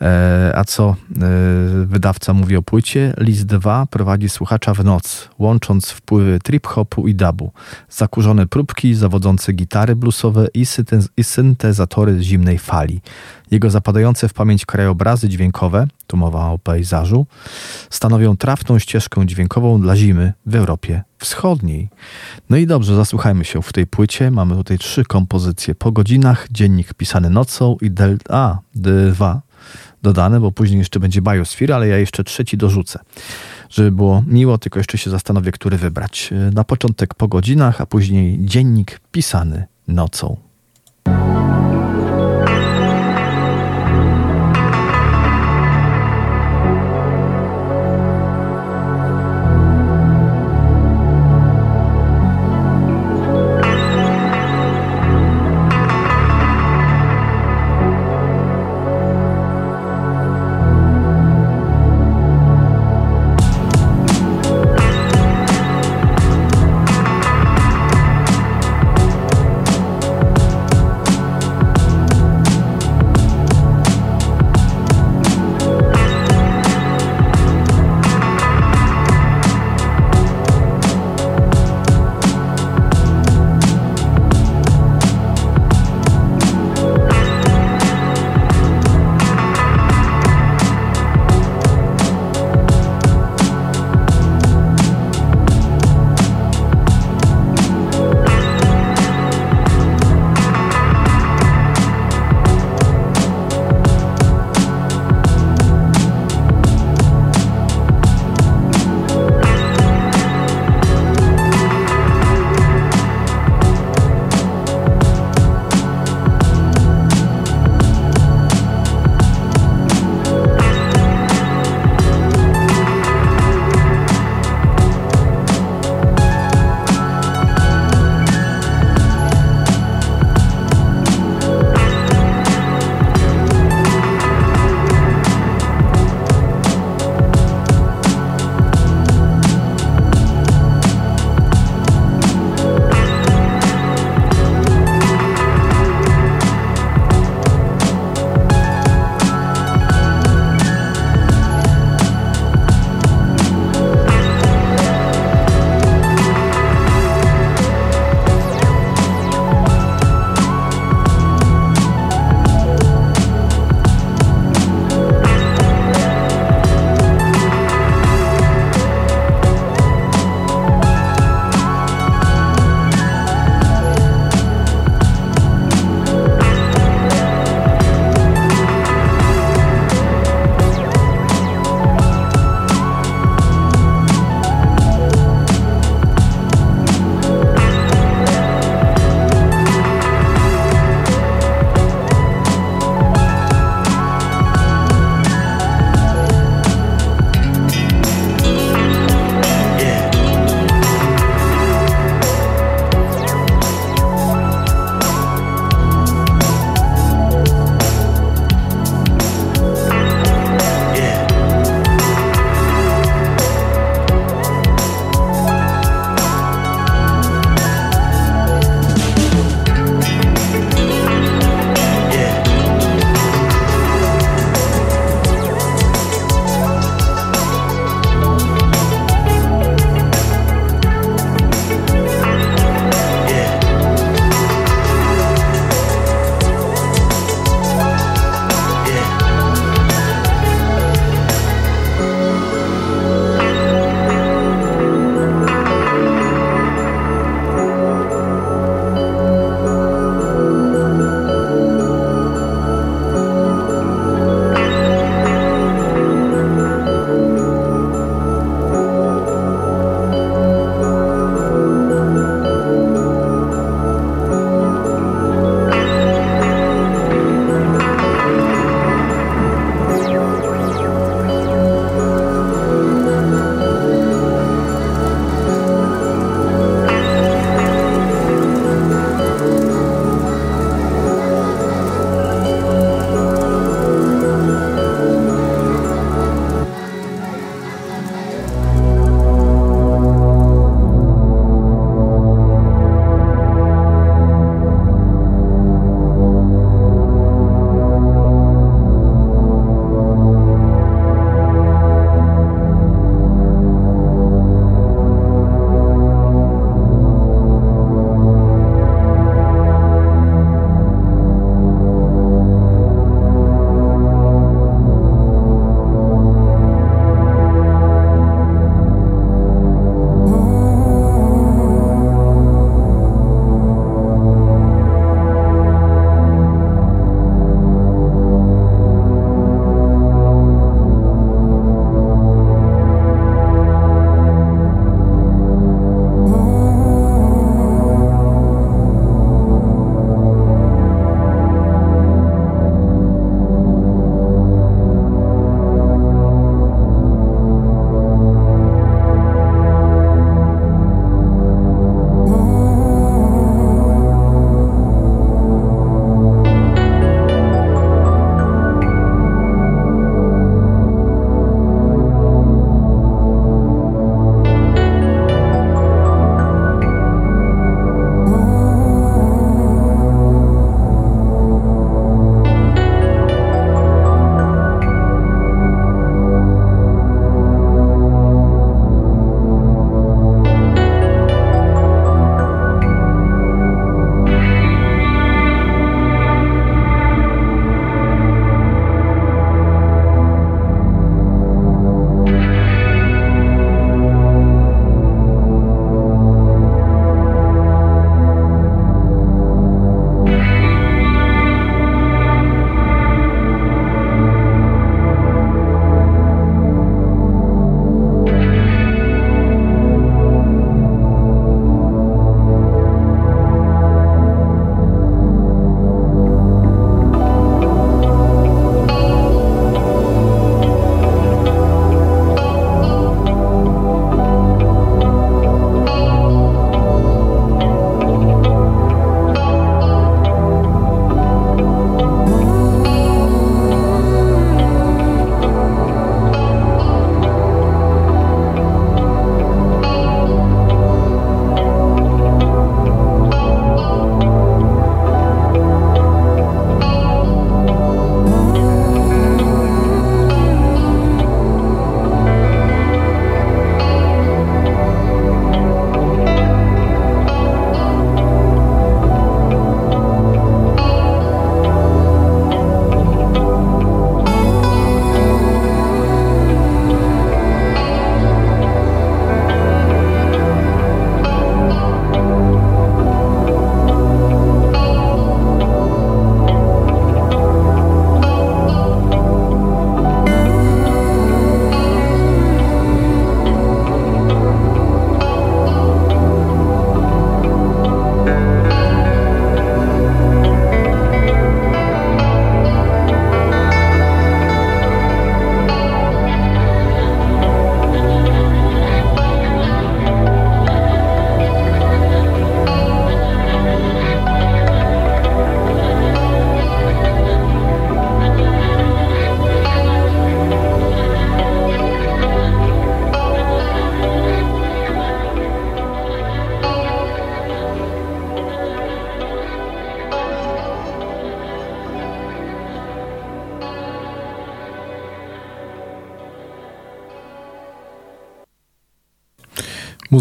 E, 0.00 0.52
a 0.54 0.64
co 0.64 0.88
e, 0.90 0.96
wydawca 1.86 2.34
mówi 2.34 2.56
o 2.56 2.62
płycie? 2.62 3.14
List 3.18 3.46
2 3.46 3.86
prowadzi 3.86 4.28
słuchacza 4.28 4.74
w 4.74 4.84
noc, 4.84 5.28
łącząc 5.38 5.90
wpływy 5.90 6.38
trip-hopu 6.38 7.08
i 7.08 7.14
dubu, 7.14 7.52
zakurzone 7.90 8.46
próbki, 8.46 8.94
zawodzące 8.94 9.52
gitary 9.52 9.96
bluesowe 9.96 10.46
i, 11.16 11.24
syntezatory 11.24 12.22
zimnej 12.22 12.58
fali. 12.58 13.00
Jego 13.50 13.70
zapadające 13.70 14.28
w 14.28 14.34
pamięć 14.34 14.66
krajobrazy 14.66 15.28
dźwiękowe, 15.28 15.86
tu 16.06 16.16
mowa 16.16 16.50
o 16.50 16.58
pejzażu, 16.58 17.26
stanowią 17.90 18.36
trafną 18.36 18.78
ścieżkę 18.78 19.26
dźwiękową 19.26 19.80
dla 19.80 19.96
zimy 19.96 20.32
w 20.46 20.54
Europie 20.54 21.02
Wschodniej. 21.18 21.88
No 22.50 22.56
i 22.56 22.66
dobrze, 22.66 22.96
zasłuchajmy 22.96 23.44
się 23.44 23.62
w 23.62 23.72
tej 23.72 23.86
płycie. 23.86 24.30
Mamy 24.30 24.54
tutaj 24.54 24.78
trzy 24.78 25.04
kompozycje 25.04 25.74
po 25.74 25.92
godzinach, 25.92 26.46
dziennik 26.50 26.94
pisany 26.94 27.30
nocą 27.30 27.76
i 27.80 27.90
delta 27.90 28.58
A2 28.76 29.40
dodane, 30.02 30.40
bo 30.40 30.52
później 30.52 30.78
jeszcze 30.78 31.00
będzie 31.00 31.22
Biosphere, 31.22 31.74
ale 31.74 31.88
ja 31.88 31.98
jeszcze 31.98 32.24
trzeci 32.24 32.56
dorzucę. 32.56 32.98
Żeby 33.70 33.92
było 33.92 34.24
miło, 34.26 34.58
tylko 34.58 34.80
jeszcze 34.80 34.98
się 34.98 35.10
zastanowię, 35.10 35.52
który 35.52 35.76
wybrać. 35.76 36.30
Na 36.54 36.64
początek 36.64 37.14
po 37.14 37.28
godzinach, 37.28 37.80
a 37.80 37.86
później 37.86 38.38
dziennik 38.40 39.00
pisany 39.12 39.66
nocą. 39.88 40.45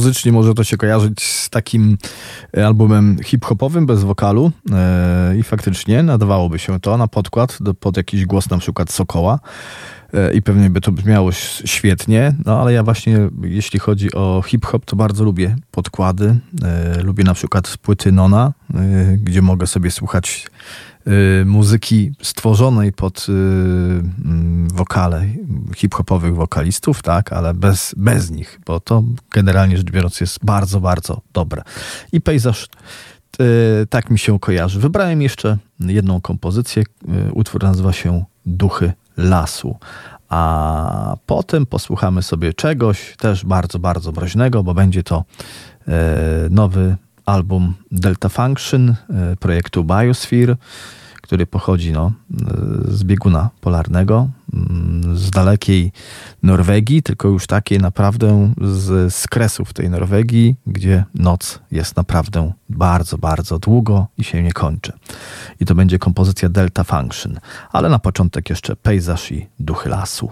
Muzycznie 0.06 0.32
może 0.32 0.54
to 0.54 0.64
się 0.64 0.78
kojarzyć 0.78 1.24
z 1.24 1.50
takim 1.50 1.98
albumem 2.66 3.18
hip-hopowym 3.24 3.86
bez 3.86 4.04
wokalu 4.04 4.52
i 5.40 5.44
faktycznie 5.44 6.04
nadawałoby 6.04 6.60
się 6.60 6.80
to 6.80 6.98
na 6.98 7.08
podkład, 7.08 7.58
pod 7.80 7.98
jakiś 7.98 8.26
głos 8.26 8.50
na 8.50 8.58
przykład 8.58 8.92
Sokoła 8.92 9.40
i 10.34 10.42
pewnie 10.42 10.70
by 10.70 10.82
to 10.82 10.92
brzmiało 10.92 11.32
świetnie, 11.66 12.36
no 12.46 12.62
ale 12.62 12.74
ja 12.74 12.84
właśnie 12.84 13.30
jeśli 13.44 13.80
chodzi 13.80 14.14
o 14.14 14.44
hip-hop, 14.46 14.86
to 14.86 14.96
bardzo 14.96 15.24
lubię 15.24 15.56
podkłady. 15.72 16.36
lubię 17.04 17.24
na 17.24 17.34
przykład 17.34 17.78
płyty 17.78 18.12
Nona, 18.12 18.54
gdzie 19.18 19.42
mogę 19.42 19.68
sobie 19.68 19.92
słuchać 19.92 20.48
muzyki 21.46 22.12
stworzonej 22.22 22.94
pod 22.94 23.28
y, 23.30 23.32
mm, 23.32 24.68
wokale 24.74 25.26
hip-hopowych 25.76 26.36
wokalistów, 26.36 27.02
tak, 27.02 27.34
ale 27.34 27.54
bez, 27.54 27.96
bez 27.98 28.32
nich, 28.32 28.60
bo 28.66 28.80
to 28.80 29.04
generalnie 29.32 29.78
rzecz 29.78 29.92
biorąc 29.92 30.22
jest 30.22 30.46
bardzo, 30.46 30.80
bardzo 30.82 31.22
dobre. 31.34 31.62
I 32.12 32.22
pejzaż 32.22 32.68
y, 33.42 33.88
tak 33.90 34.10
mi 34.10 34.20
się 34.20 34.40
kojarzy. 34.40 34.80
Wybrałem 34.80 35.22
jeszcze 35.22 35.58
jedną 35.80 36.22
kompozycję. 36.22 36.84
Utwór 37.34 37.64
nazywa 37.64 37.94
się 37.94 38.24
Duchy 38.46 38.94
Lasu. 39.18 39.78
A 40.30 41.18
potem 41.26 41.66
posłuchamy 41.66 42.24
sobie 42.24 42.54
czegoś 42.54 43.16
też 43.18 43.46
bardzo, 43.46 43.80
bardzo 43.80 44.12
mroźnego, 44.12 44.64
bo 44.64 44.74
będzie 44.74 45.04
to 45.04 45.24
nowy 46.50 46.96
album 47.26 47.74
Delta 47.92 48.30
Function 48.30 48.90
e, 48.90 49.36
projektu 49.36 49.84
Biosphere, 49.84 50.56
który 51.22 51.46
pochodzi 51.48 51.92
no, 51.92 52.12
z 52.88 53.04
bieguna 53.04 53.50
polarnego, 53.62 54.30
mm, 54.54 55.18
z 55.18 55.32
dalekiej 55.32 55.92
Norwegii, 56.44 57.04
tylko 57.04 57.28
już 57.28 57.48
takiej 57.48 57.80
naprawdę 57.80 58.54
z, 58.62 59.14
z 59.14 59.28
kresów 59.28 59.74
tej 59.74 59.90
Norwegii, 59.90 60.56
gdzie 60.68 61.04
noc 61.16 61.60
jest 61.72 61.96
naprawdę 61.96 62.52
bardzo, 62.70 63.18
bardzo 63.18 63.60
długo 63.60 64.08
i 64.18 64.24
się 64.24 64.44
nie 64.44 64.52
kończy. 64.52 64.94
I 65.60 65.66
to 65.66 65.76
będzie 65.76 66.00
kompozycja 66.00 66.50
Delta 66.50 66.84
Function. 66.84 67.40
Ale 67.72 67.90
na 67.90 68.00
początek 68.00 68.50
jeszcze 68.50 68.76
pejzaż 68.76 69.32
i 69.32 69.48
duchy 69.60 69.90
lasu. 69.90 70.32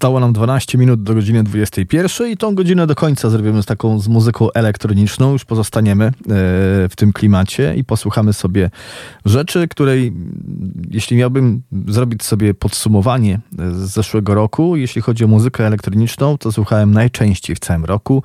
Zostało 0.00 0.20
nam 0.20 0.32
12 0.32 0.78
minut 0.78 1.02
do 1.02 1.14
godziny 1.14 1.44
21 1.44 2.28
i 2.28 2.36
tą 2.36 2.54
godzinę 2.54 2.86
do 2.86 2.94
końca 2.94 3.30
zrobimy 3.30 3.62
z 3.62 3.66
taką 3.66 3.98
z 3.98 4.08
muzyką 4.08 4.52
elektroniczną. 4.52 5.32
Już 5.32 5.44
pozostaniemy 5.44 6.04
e, 6.04 6.12
w 6.88 6.92
tym 6.96 7.12
klimacie 7.12 7.74
i 7.76 7.84
posłuchamy 7.84 8.32
sobie 8.32 8.70
rzeczy, 9.24 9.68
której 9.68 10.12
jeśli 10.90 11.16
miałbym 11.16 11.62
zrobić 11.88 12.22
sobie 12.22 12.54
podsumowanie 12.54 13.40
z 13.58 13.90
zeszłego 13.90 14.34
roku, 14.34 14.76
jeśli 14.76 15.02
chodzi 15.02 15.24
o 15.24 15.28
muzykę 15.28 15.66
elektroniczną, 15.66 16.38
to 16.38 16.52
słuchałem 16.52 16.92
najczęściej 16.92 17.56
w 17.56 17.58
całym 17.58 17.84
roku. 17.84 18.22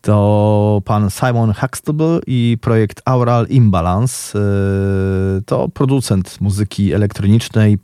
To 0.00 0.82
pan 0.84 1.10
Simon 1.10 1.52
Huxtable 1.52 2.20
i 2.26 2.58
projekt 2.60 3.02
Aural 3.04 3.46
Imbalance. 3.46 4.38
E, 4.38 5.42
to 5.46 5.68
producent 5.68 6.40
muzyki 6.40 6.92
elektronicznej, 6.92 7.78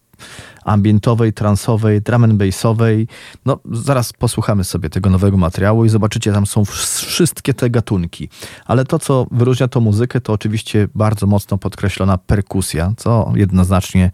ambientowej, 0.65 1.33
transowej, 1.33 2.03
drum 2.03 2.25
and 2.25 2.35
bassowej. 2.35 3.09
No, 3.47 3.59
zaraz 3.73 4.12
posłuchamy 4.12 4.65
sobie 4.65 4.91
tego 4.91 5.11
nowego 5.11 5.37
materiału 5.37 5.85
i 5.85 5.89
zobaczycie, 5.89 6.33
tam 6.33 6.47
są 6.47 6.65
wszystkie 6.65 7.55
te 7.55 7.71
gatunki. 7.71 8.29
Ale 8.67 8.85
to, 8.85 8.99
co 8.99 9.27
wyróżnia 9.31 9.69
tą 9.69 9.81
muzykę, 9.81 10.21
to 10.21 10.33
oczywiście 10.33 10.89
bardzo 10.95 11.27
mocno 11.27 11.59
podkreślona 11.59 12.19
perkusja, 12.19 12.93
co 12.97 13.33
jednoznacznie 13.35 14.11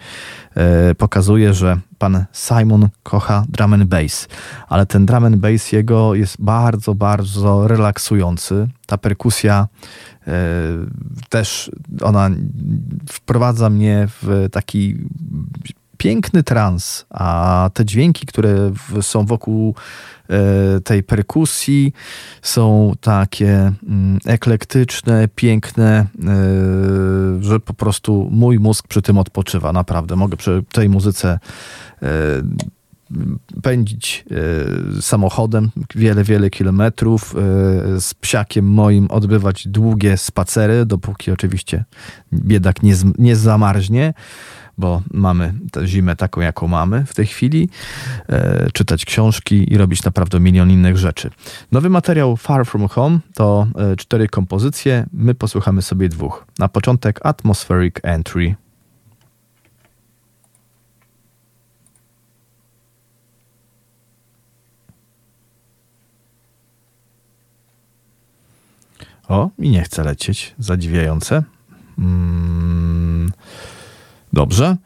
e, 0.54 0.94
pokazuje, 0.94 1.54
że 1.54 1.80
pan 1.98 2.24
Simon 2.32 2.88
kocha 3.02 3.44
drum 3.48 3.72
and 3.72 3.84
bass. 3.84 4.28
Ale 4.68 4.86
ten 4.86 5.06
drum 5.06 5.24
and 5.24 5.36
bass 5.36 5.72
jego 5.72 6.14
jest 6.14 6.36
bardzo, 6.38 6.94
bardzo 6.94 7.68
relaksujący. 7.68 8.68
Ta 8.86 8.98
perkusja 8.98 9.68
e, 10.26 10.32
też 11.28 11.70
ona 12.02 12.30
wprowadza 13.08 13.70
mnie 13.70 14.08
w 14.22 14.48
taki 14.52 14.96
piękny 16.00 16.42
trans, 16.42 17.06
a 17.10 17.70
te 17.74 17.84
dźwięki, 17.84 18.26
które 18.26 18.72
są 19.00 19.26
wokół 19.26 19.74
e, 20.28 20.80
tej 20.80 21.02
perkusji 21.02 21.92
są 22.42 22.92
takie 23.00 23.72
mm, 23.88 24.18
eklektyczne, 24.26 25.28
piękne, 25.34 25.90
e, 25.98 26.06
że 27.40 27.60
po 27.60 27.74
prostu 27.74 28.28
mój 28.30 28.58
mózg 28.58 28.88
przy 28.88 29.02
tym 29.02 29.18
odpoczywa. 29.18 29.72
Naprawdę 29.72 30.16
mogę 30.16 30.36
przy 30.36 30.62
tej 30.72 30.88
muzyce 30.88 31.38
e, 32.02 32.08
pędzić 33.62 34.24
samochodem 35.00 35.70
wiele, 35.94 36.24
wiele 36.24 36.50
kilometrów, 36.50 37.34
z 37.98 38.14
psiakiem 38.14 38.64
moim 38.64 39.10
odbywać 39.10 39.68
długie 39.68 40.16
spacery, 40.16 40.86
dopóki 40.86 41.30
oczywiście 41.30 41.84
biedak 42.32 42.82
nie, 42.82 42.94
nie 43.18 43.36
zamarznie 43.36 44.14
bo 44.80 45.02
mamy 45.12 45.54
tę 45.72 45.86
zimę 45.86 46.16
taką, 46.16 46.40
jaką 46.40 46.68
mamy 46.68 47.06
w 47.06 47.14
tej 47.14 47.26
chwili, 47.26 47.68
e, 48.28 48.70
czytać 48.72 49.04
książki 49.04 49.72
i 49.72 49.76
robić 49.76 50.04
naprawdę 50.04 50.40
milion 50.40 50.70
innych 50.70 50.96
rzeczy. 50.96 51.30
Nowy 51.72 51.90
materiał 51.90 52.36
Far 52.36 52.66
From 52.66 52.88
Home 52.88 53.18
to 53.34 53.66
e, 53.92 53.96
cztery 53.96 54.28
kompozycje, 54.28 55.06
my 55.12 55.34
posłuchamy 55.34 55.82
sobie 55.82 56.08
dwóch. 56.08 56.46
Na 56.58 56.68
początek 56.68 57.20
Atmospheric 57.22 57.94
Entry. 58.02 58.54
O, 69.28 69.50
i 69.58 69.70
nie 69.70 69.82
chce 69.82 70.04
lecieć. 70.04 70.54
Zadziwiające. 70.58 71.42
Mm. 71.98 73.32
Dobrze. 74.32 74.76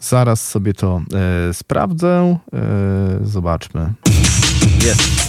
Zaraz 0.00 0.48
sobie 0.48 0.74
to 0.74 1.00
e, 1.48 1.54
sprawdzę. 1.54 2.38
E, 2.52 3.18
zobaczmy. 3.22 3.92
Jest. 4.84 5.27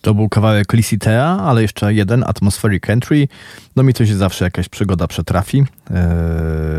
To 0.00 0.14
był 0.14 0.28
kawałek 0.28 0.72
Lisitea, 0.72 1.38
ale 1.40 1.62
jeszcze 1.62 1.94
jeden, 1.94 2.24
Atmospheric 2.26 2.90
Entry. 2.90 3.28
No 3.76 3.82
mi 3.82 3.94
to 3.94 4.06
się 4.06 4.16
zawsze 4.16 4.44
jakaś 4.44 4.68
przygoda 4.68 5.06
przetrafi. 5.06 5.58
Eee, 5.58 5.96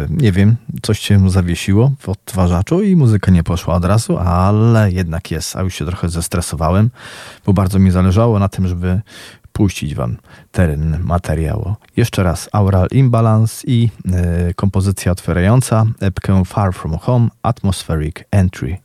nie 0.10 0.32
wiem, 0.32 0.56
coś 0.82 1.00
się 1.00 1.30
zawiesiło 1.30 1.92
w 2.00 2.10
odtwarzaczu 2.10 2.82
i 2.82 2.96
muzyka 2.96 3.32
nie 3.32 3.44
poszła 3.44 3.76
od 3.76 3.86
razu, 3.86 4.18
ale 4.18 4.92
jednak 4.92 5.32
jest, 5.32 5.56
a 5.56 5.62
już 5.62 5.76
się 5.76 5.86
trochę 5.86 6.10
zestresowałem, 6.10 6.90
bo 7.46 7.54
bardzo 7.54 7.80
mi 7.80 7.92
zależało 7.92 8.40
na 8.40 8.50
tym, 8.50 8.68
żeby 8.68 9.02
puścić 9.54 9.96
wam 9.96 10.18
ten 10.52 11.00
materiał. 11.04 11.76
Jeszcze 11.98 12.24
raz 12.24 12.50
Aural 12.52 12.88
Imbalance 12.92 13.68
i 13.68 13.90
e, 14.14 14.54
kompozycja 14.54 15.12
otwierająca 15.12 15.86
epkę 16.00 16.46
Far 16.46 16.74
From 16.74 16.98
Home 16.98 17.28
Atmospheric 17.44 18.16
Entry. 18.32 18.78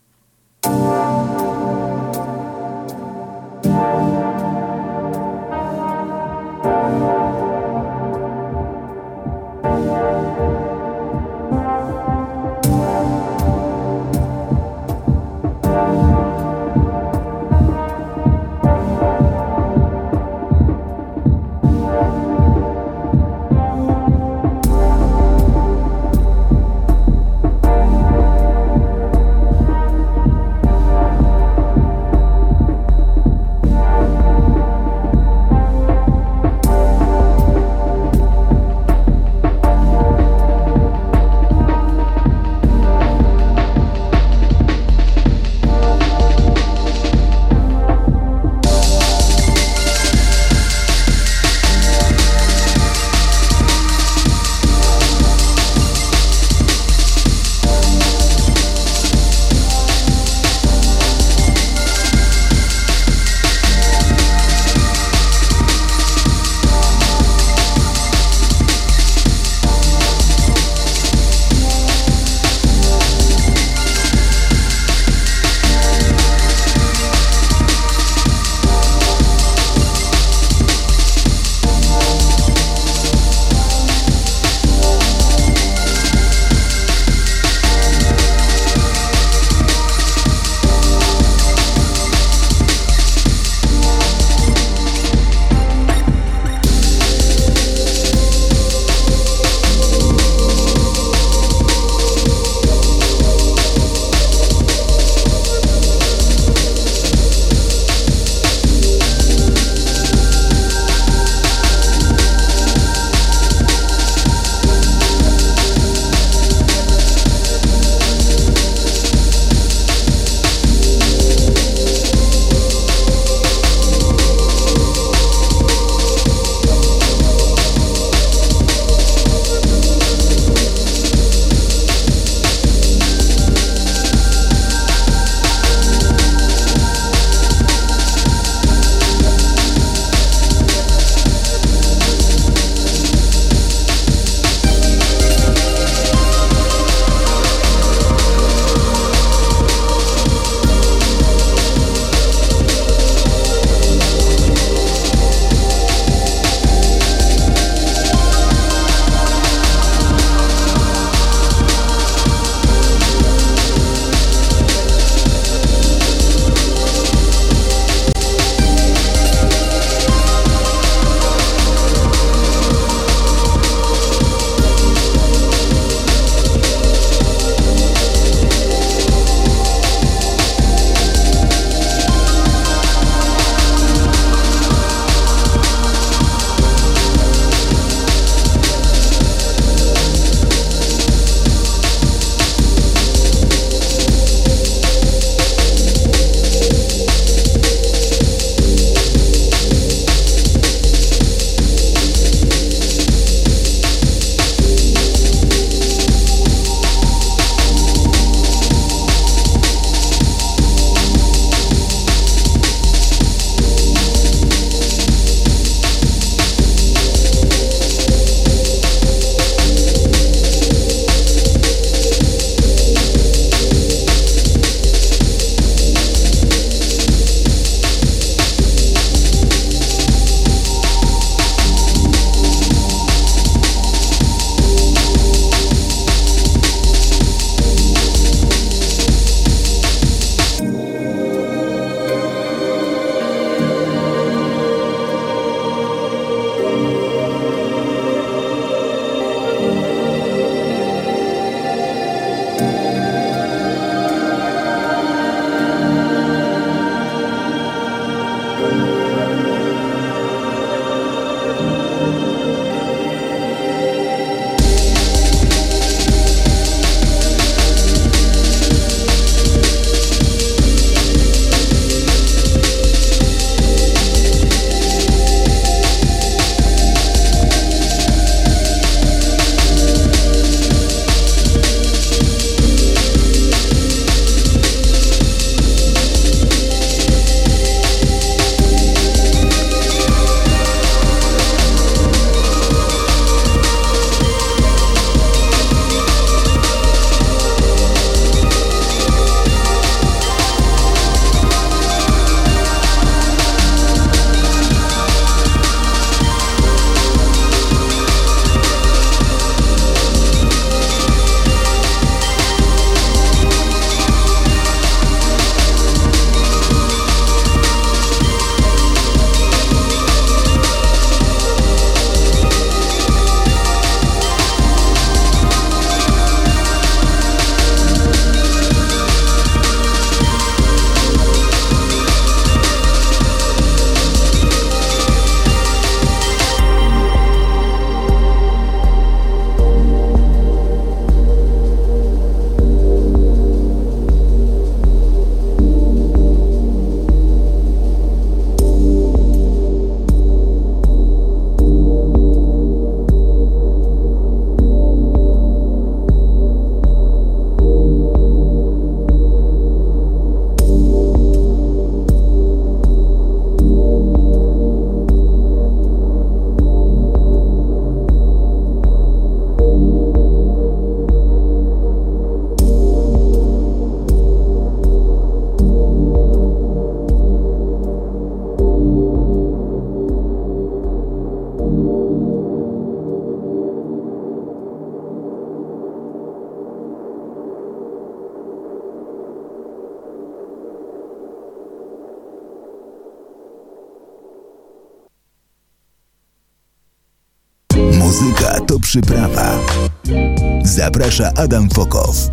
Zaprasza 401.16 401.42
Adam 401.42 401.68
Fokow. 401.70 402.30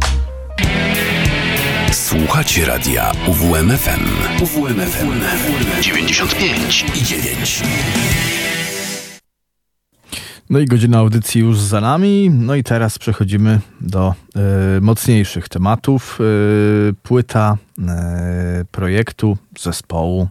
Słuchacie 1.91 2.65
radia 2.65 3.11
UWMFM. 3.27 4.05
UWMFM 4.43 5.11
95 5.81 6.85
i 6.95 7.03
9. 7.05 7.63
No 10.49 10.59
i 10.59 10.65
godzina 10.65 10.97
audycji 10.97 11.41
już 11.41 11.59
za 11.59 11.81
nami. 11.81 12.29
No 12.29 12.55
i 12.55 12.63
teraz 12.63 12.99
przechodzimy 12.99 13.59
do 13.81 14.13
y, 14.77 14.81
mocniejszych 14.81 15.49
tematów. 15.49 16.19
Y, 16.21 16.93
płyta 17.03 17.57
y, 17.79 18.65
projektu 18.65 19.37
zespołu 19.59 20.27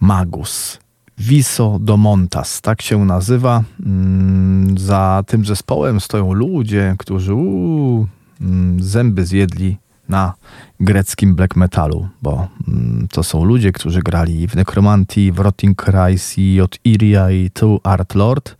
Magus. 0.00 0.79
Viso 1.20 1.78
do 1.80 1.96
Montas, 1.96 2.60
tak 2.60 2.82
się 2.82 3.04
nazywa. 3.04 3.62
Mm, 3.86 4.78
za 4.78 5.24
tym 5.26 5.44
zespołem 5.44 6.00
stoją 6.00 6.32
ludzie, 6.32 6.94
którzy 6.98 7.34
uu, 7.34 8.06
mm, 8.40 8.82
zęby 8.82 9.26
zjedli 9.26 9.76
na 10.08 10.34
greckim 10.80 11.34
black 11.34 11.56
metalu, 11.56 12.08
bo 12.22 12.48
mm, 12.68 13.08
to 13.12 13.22
są 13.22 13.44
ludzie, 13.44 13.72
którzy 13.72 14.00
grali 14.00 14.48
w 14.48 14.56
Necromantii, 14.56 15.32
w 15.32 15.38
Rotting 15.38 15.86
Rise 15.86 16.40
i 16.40 16.60
od 16.60 16.78
Iria 16.84 17.30
i 17.30 17.50
tu 17.50 17.80
Art 17.84 18.14
Lord. 18.14 18.56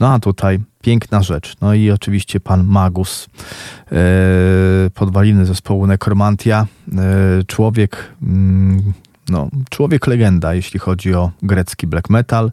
No 0.00 0.12
a 0.12 0.18
tutaj 0.18 0.60
piękna 0.82 1.22
rzecz. 1.22 1.56
No 1.60 1.74
i 1.74 1.90
oczywiście 1.90 2.40
pan 2.40 2.64
Magus, 2.64 3.28
e, 3.92 3.96
podwaliny 4.94 5.46
zespołu 5.46 5.86
Necromantia, 5.86 6.66
e, 6.92 7.44
człowiek, 7.44 8.14
no, 9.28 9.48
człowiek 9.70 10.06
legenda, 10.06 10.54
jeśli 10.54 10.80
chodzi 10.80 11.14
o 11.14 11.30
grecki 11.42 11.86
black 11.86 12.10
metal. 12.10 12.52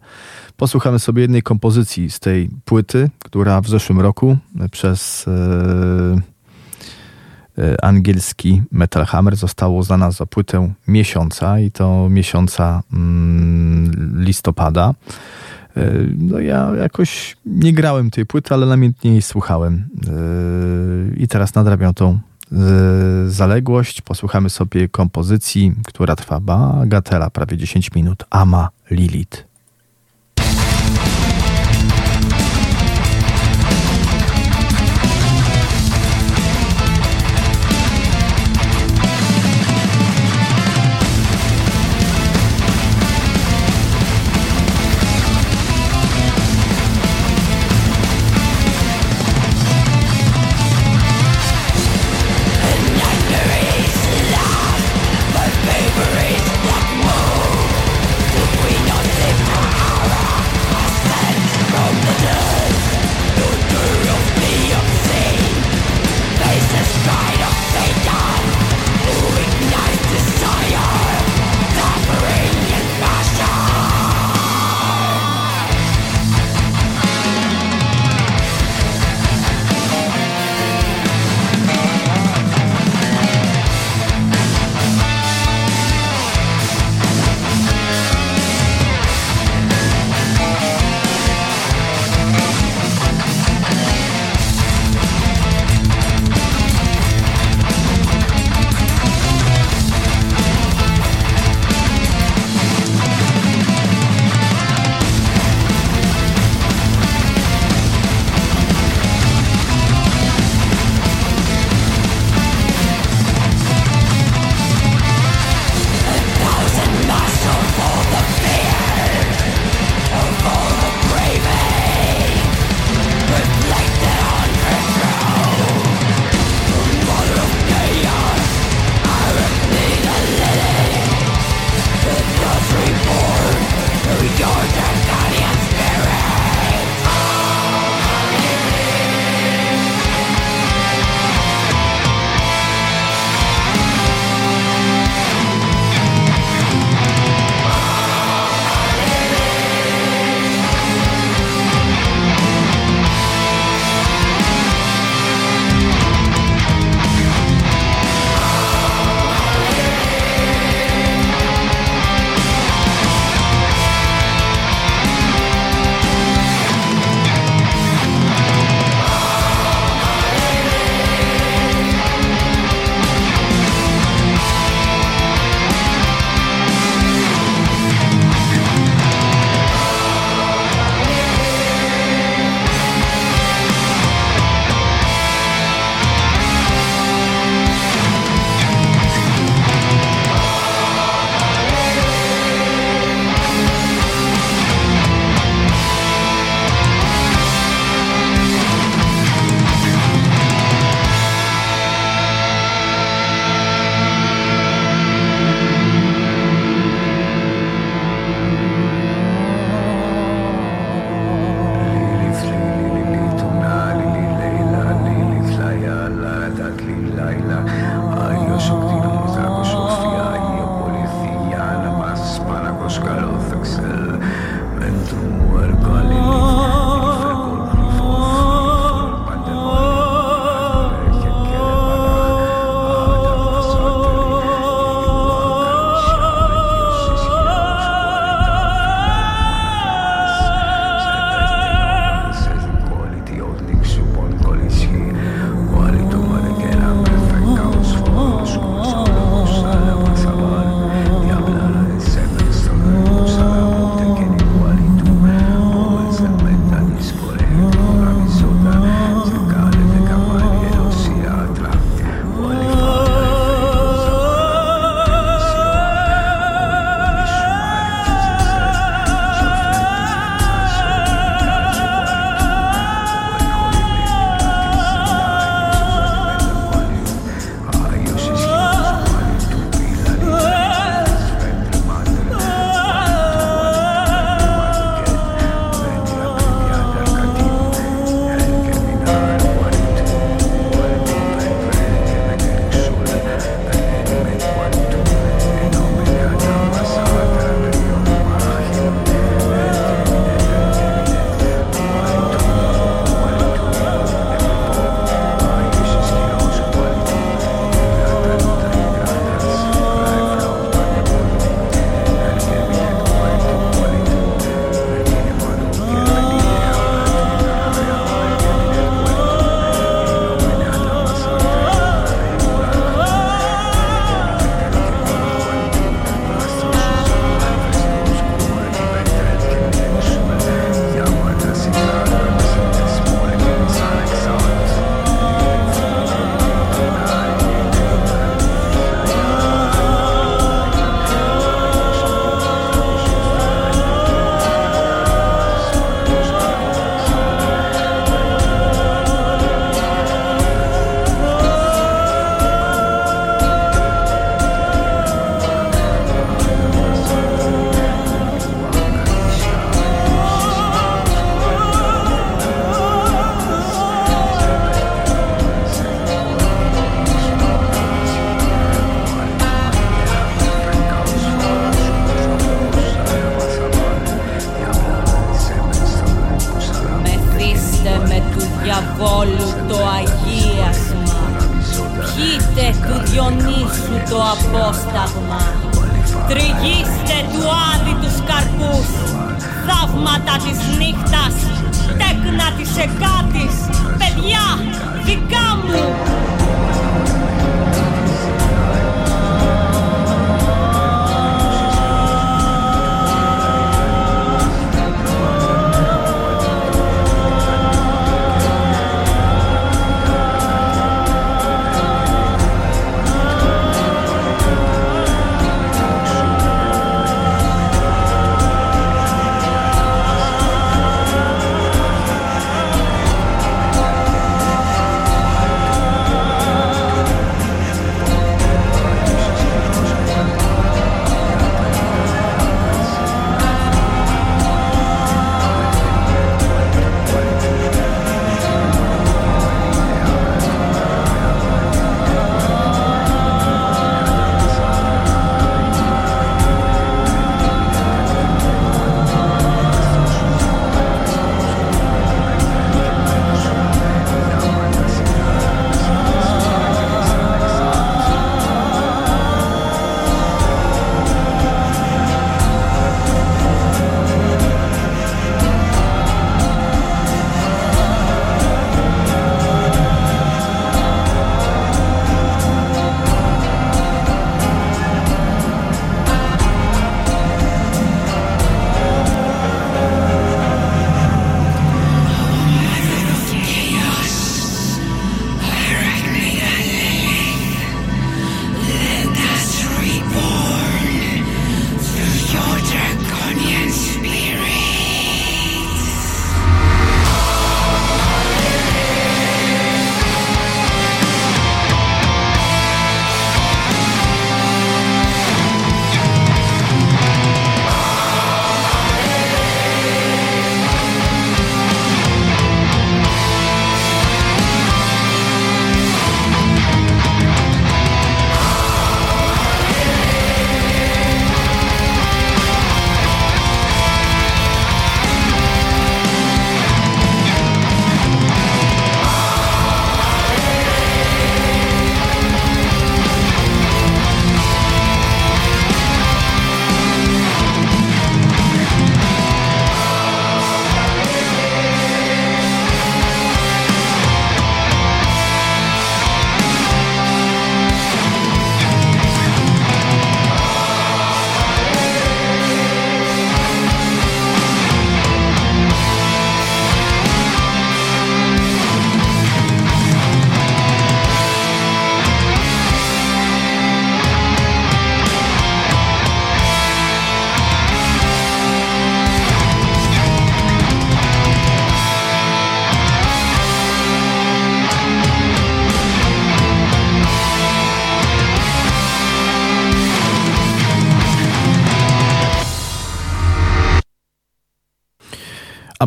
Posłuchamy 0.58 1.00
sobie 1.00 1.22
jednej 1.22 1.44
kompozycji 1.44 2.12
z 2.12 2.20
tej 2.20 2.50
płyty, 2.66 3.10
która 3.20 3.62
w 3.62 3.68
zeszłym 3.68 4.00
roku 4.02 4.38
przez 4.72 5.26
e, 5.28 5.32
e 7.64 7.86
angielski 7.86 8.62
Metal 8.72 9.06
Hammer 9.06 9.36
została 9.36 9.74
uznana 9.74 10.12
za 10.12 10.26
płytę 10.26 10.74
miesiąca 10.88 11.60
i 11.60 11.72
to 11.72 12.10
miesiąca 12.10 12.84
mm, 12.94 14.24
listopada. 14.24 14.94
E, 15.78 15.92
no 16.18 16.40
ja 16.40 16.72
jakoś 16.76 17.38
nie 17.46 17.74
grałem 17.74 18.12
tej 18.12 18.26
płyty, 18.26 18.54
ale 18.54 18.66
namiętnie 18.66 19.12
jej 19.12 19.22
słuchałem. 19.22 19.88
E, 20.08 21.16
I 21.18 21.28
teraz 21.28 21.56
nadrabiam 21.56 21.94
tą 21.94 22.20
zaległość. 23.28 24.02
Posłuchamy 24.02 24.50
sobie 24.50 24.90
kompozycji, 24.90 25.74
która 25.88 26.16
trwa 26.16 26.40
bagatela, 26.40 27.30
prawie 27.30 27.58
10 27.58 27.92
minut. 27.92 28.24
Ama 28.30 28.70
Lilith. 28.92 29.55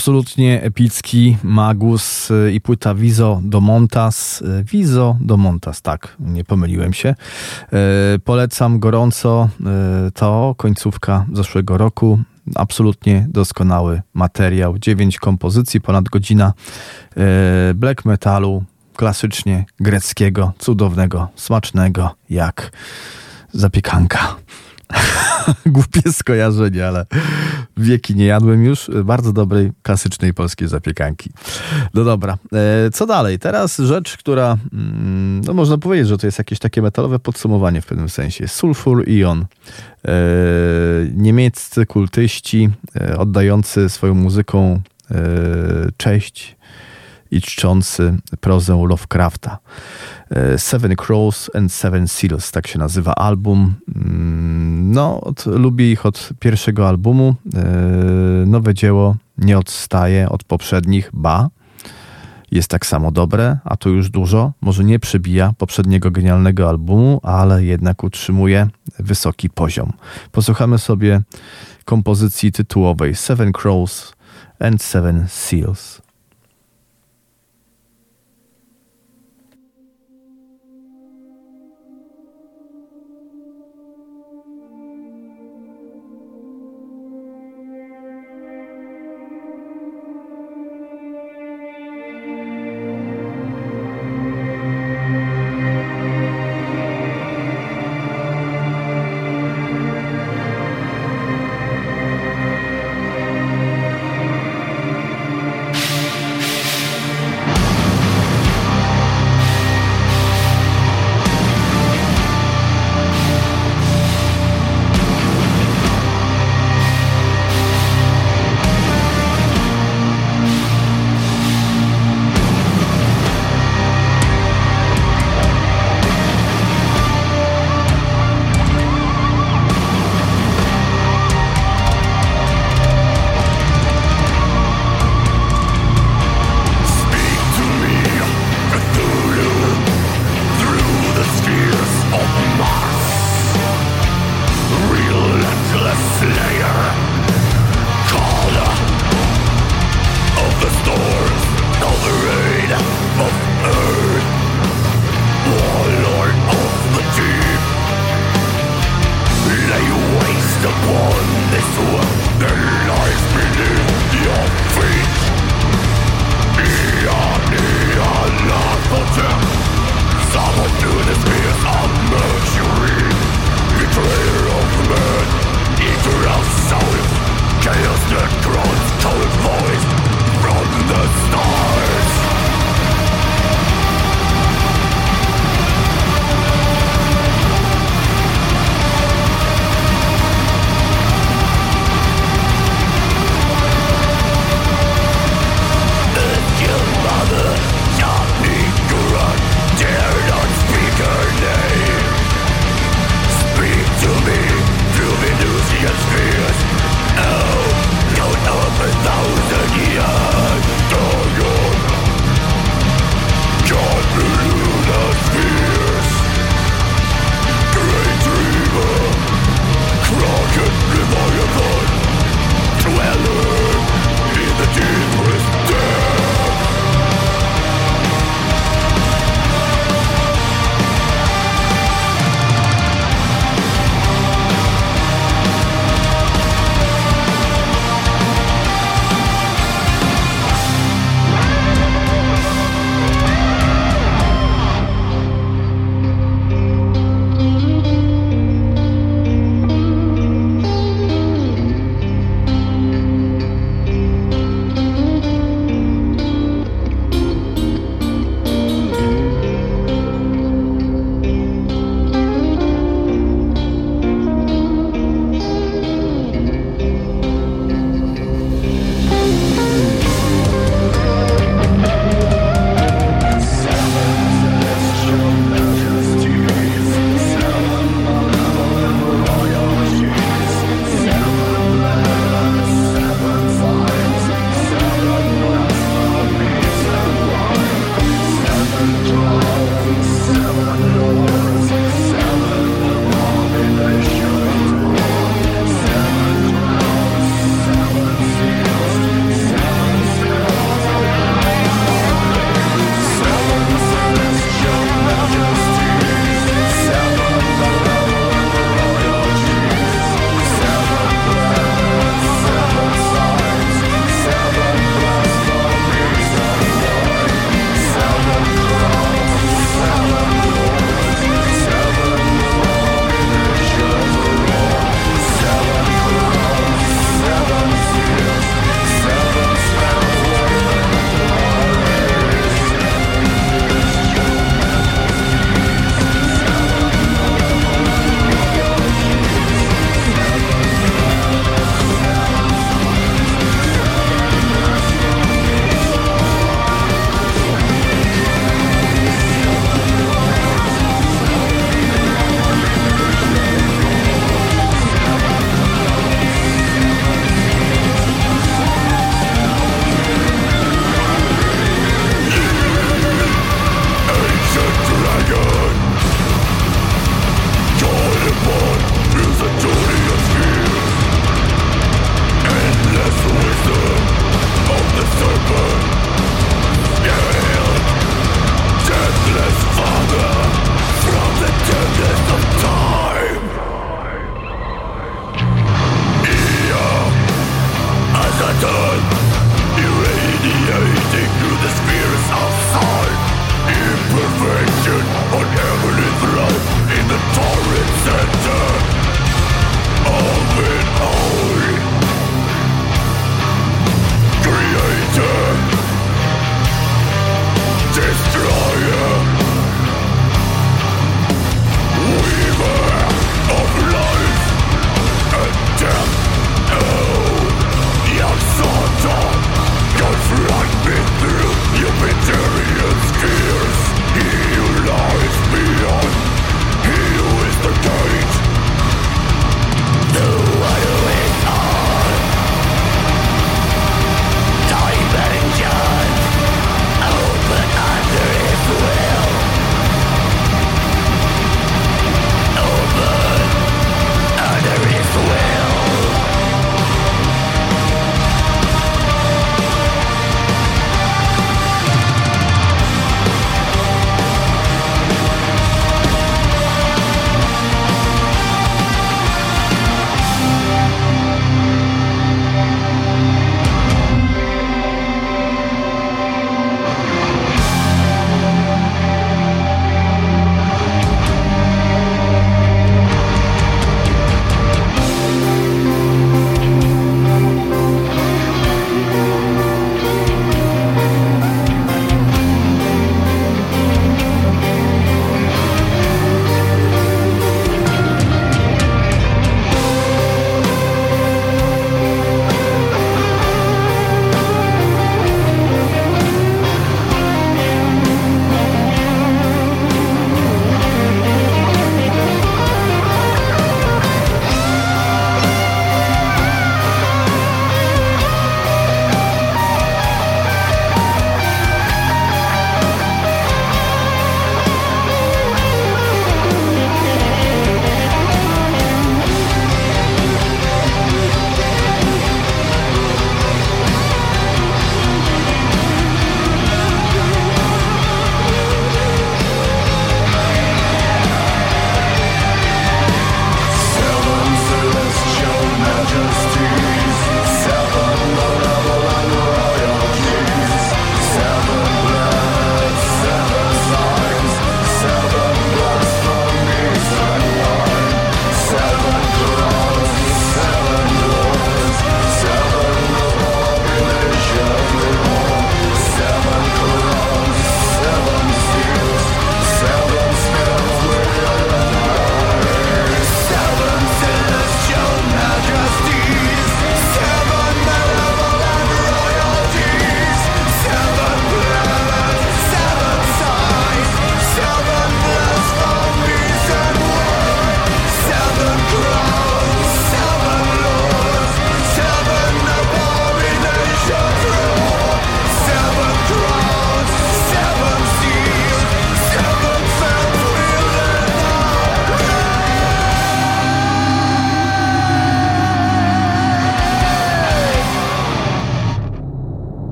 Absolutnie 0.00 0.62
epicki 0.62 1.36
Magus 1.42 2.30
y, 2.30 2.52
i 2.52 2.60
płyta 2.60 2.94
Viso 2.94 3.40
do 3.42 3.60
Montas. 3.60 4.42
Y, 4.42 4.64
Viso 4.64 5.16
do 5.20 5.36
Montas, 5.36 5.82
tak, 5.82 6.16
nie 6.20 6.44
pomyliłem 6.44 6.92
się. 6.92 7.14
Y, 8.14 8.18
polecam 8.18 8.78
gorąco. 8.78 9.48
To 10.14 10.54
końcówka 10.56 11.26
zeszłego 11.32 11.78
roku. 11.78 12.18
Absolutnie 12.54 13.26
doskonały 13.28 14.02
materiał. 14.14 14.78
Dziewięć 14.78 15.18
kompozycji, 15.18 15.80
ponad 15.80 16.04
godzina 16.04 16.52
black 17.74 18.04
metalu, 18.04 18.64
klasycznie 18.96 19.64
greckiego, 19.80 20.52
cudownego, 20.58 21.28
smacznego, 21.36 22.14
jak 22.30 22.72
zapiekanka. 23.52 24.36
Głupie 25.66 26.12
skojarzenie, 26.12 26.86
ale 26.86 27.06
wieki 27.80 28.14
nie 28.14 28.24
jadłem 28.24 28.64
już 28.64 28.90
bardzo 29.04 29.32
dobrej, 29.32 29.72
klasycznej 29.82 30.34
polskiej 30.34 30.68
zapiekanki. 30.68 31.30
No 31.94 32.04
dobra, 32.04 32.38
e, 32.52 32.90
co 32.90 33.06
dalej? 33.06 33.38
Teraz 33.38 33.78
rzecz, 33.78 34.16
która, 34.16 34.56
mm, 34.72 35.40
no 35.40 35.52
można 35.52 35.78
powiedzieć, 35.78 36.08
że 36.08 36.18
to 36.18 36.26
jest 36.26 36.38
jakieś 36.38 36.58
takie 36.58 36.82
metalowe 36.82 37.18
podsumowanie 37.18 37.80
w 37.80 37.86
pewnym 37.86 38.08
sensie. 38.08 38.48
Sulfur 38.48 39.08
Ion. 39.08 39.46
E, 40.04 40.12
niemieccy 41.14 41.86
kultyści 41.86 42.70
e, 42.96 43.18
oddający 43.18 43.88
swoją 43.88 44.14
muzyką 44.14 44.80
cześć 45.96 46.56
i 47.30 47.40
czczący 47.40 48.16
prozę 48.40 48.84
Lovecrafta. 48.88 49.58
E, 50.30 50.58
Seven 50.58 50.96
Crows 50.96 51.50
and 51.54 51.72
Seven 51.72 52.08
Seals, 52.08 52.50
tak 52.50 52.66
się 52.66 52.78
nazywa 52.78 53.14
album. 53.14 53.74
Mm, 53.96 54.92
no, 54.92 55.20
od, 55.20 55.46
lubię 55.46 55.92
ich 55.92 56.06
od 56.06 56.30
pierwszego 56.40 56.88
albumu. 56.88 57.34
E, 57.54 57.66
nowe 58.46 58.74
dzieło 58.74 59.16
nie 59.38 59.58
odstaje 59.58 60.28
od 60.28 60.44
poprzednich, 60.44 61.10
ba, 61.12 61.48
jest 62.50 62.68
tak 62.68 62.86
samo 62.86 63.10
dobre, 63.10 63.58
a 63.64 63.76
to 63.76 63.88
już 63.88 64.10
dużo. 64.10 64.52
Może 64.60 64.84
nie 64.84 64.98
przebija 64.98 65.52
poprzedniego 65.58 66.10
genialnego 66.10 66.68
albumu, 66.68 67.20
ale 67.22 67.64
jednak 67.64 68.04
utrzymuje 68.04 68.68
wysoki 68.98 69.50
poziom. 69.50 69.92
Posłuchamy 70.32 70.78
sobie 70.78 71.20
kompozycji 71.84 72.52
tytułowej 72.52 73.14
Seven 73.14 73.52
Crows 73.52 74.12
and 74.60 74.82
Seven 74.82 75.26
Seals. 75.28 76.02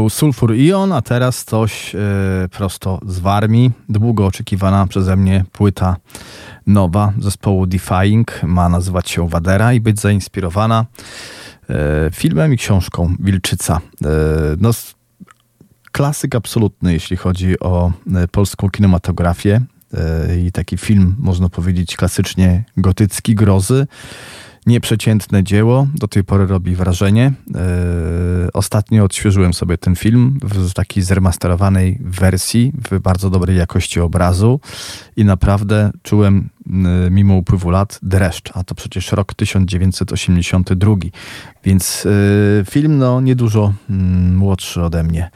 Był 0.00 0.10
Sulfur 0.10 0.54
Ion, 0.54 0.92
a 0.92 1.02
teraz 1.02 1.44
coś 1.44 1.94
yy, 1.94 2.00
prosto 2.48 3.00
z 3.06 3.18
Warmii. 3.18 3.70
Długo 3.88 4.26
oczekiwana 4.26 4.86
przeze 4.86 5.16
mnie 5.16 5.44
płyta 5.52 5.96
nowa 6.66 7.12
zespołu 7.18 7.66
Defying. 7.66 8.42
Ma 8.42 8.68
nazywać 8.68 9.10
się 9.10 9.28
Wadera 9.28 9.72
i 9.72 9.80
być 9.80 10.00
zainspirowana 10.00 10.86
yy, 11.68 11.76
filmem 12.12 12.54
i 12.54 12.56
książką 12.56 13.14
Wilczyca. 13.20 13.80
Yy, 14.00 14.08
no, 14.60 14.70
klasyk 15.92 16.34
absolutny, 16.34 16.92
jeśli 16.92 17.16
chodzi 17.16 17.60
o 17.60 17.92
polską 18.30 18.70
kinematografię. 18.70 19.60
I 20.46 20.52
taki 20.52 20.76
film, 20.76 21.16
można 21.18 21.48
powiedzieć, 21.48 21.96
klasycznie 21.96 22.64
gotycki, 22.76 23.34
grozy 23.34 23.86
nieprzeciętne 24.70 25.44
dzieło, 25.44 25.86
do 25.94 26.08
tej 26.08 26.24
pory 26.24 26.46
robi 26.46 26.74
wrażenie. 26.74 27.32
Yy, 27.46 27.54
ostatnio 28.52 29.04
odświeżyłem 29.04 29.54
sobie 29.54 29.78
ten 29.78 29.96
film 29.96 30.38
w 30.42 30.72
takiej 30.72 31.02
zremasterowanej 31.02 31.98
wersji, 32.00 32.72
w 32.90 33.00
bardzo 33.00 33.30
dobrej 33.30 33.56
jakości 33.56 34.00
obrazu 34.00 34.60
i 35.16 35.24
naprawdę 35.24 35.90
czułem 36.02 36.50
yy, 36.66 37.10
mimo 37.10 37.34
upływu 37.34 37.70
lat 37.70 37.98
dreszcz, 38.02 38.50
a 38.54 38.64
to 38.64 38.74
przecież 38.74 39.12
rok 39.12 39.34
1982, 39.34 40.94
więc 41.64 42.04
yy, 42.04 42.64
film 42.70 42.98
no 42.98 43.20
niedużo 43.20 43.72
mm, 43.90 44.36
młodszy 44.36 44.82
ode 44.82 45.02
mnie. 45.02 45.30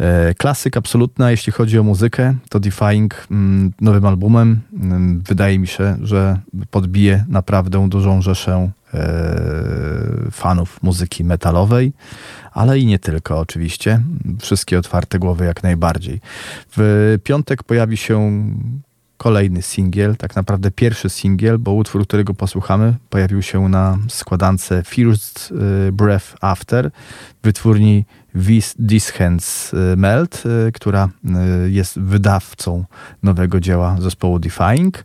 E, 0.00 0.34
klasyk 0.34 0.76
absolutna, 0.76 1.30
jeśli 1.30 1.52
chodzi 1.52 1.78
o 1.78 1.82
muzykę, 1.82 2.34
to 2.48 2.60
Defying 2.60 3.26
mm, 3.30 3.72
nowym 3.80 4.06
albumem 4.06 4.60
mm, 4.72 5.20
wydaje 5.20 5.58
mi 5.58 5.66
się, 5.66 5.96
że 6.02 6.40
podbije 6.70 7.24
naprawdę 7.28 7.88
dużą 7.88 8.22
rzeszę 8.22 8.70
e, 8.94 10.30
fanów 10.30 10.82
muzyki 10.82 11.24
metalowej, 11.24 11.92
ale 12.52 12.78
i 12.78 12.86
nie 12.86 12.98
tylko 12.98 13.38
oczywiście. 13.38 14.02
Wszystkie 14.40 14.78
otwarte 14.78 15.18
głowy 15.18 15.44
jak 15.44 15.62
najbardziej. 15.62 16.20
W 16.76 17.18
piątek 17.24 17.62
pojawi 17.62 17.96
się 17.96 18.42
kolejny 19.16 19.62
singiel, 19.62 20.16
tak 20.16 20.36
naprawdę 20.36 20.70
pierwszy 20.70 21.10
singiel, 21.10 21.58
bo 21.58 21.72
utwór, 21.72 22.06
którego 22.06 22.34
posłuchamy, 22.34 22.94
pojawił 23.10 23.42
się 23.42 23.68
na 23.68 23.98
składance 24.08 24.82
First 24.86 25.52
e, 25.88 25.92
Breath 25.92 26.34
After 26.40 26.90
wytwórni 27.42 28.04
This 28.88 29.10
Hands 29.10 29.74
y, 29.74 29.96
Melt, 29.96 30.42
y, 30.46 30.72
która 30.72 31.08
y, 31.64 31.70
jest 31.70 32.00
wydawcą 32.00 32.84
nowego 33.22 33.60
dzieła 33.60 33.96
zespołu 34.00 34.38
Defying. 34.38 35.04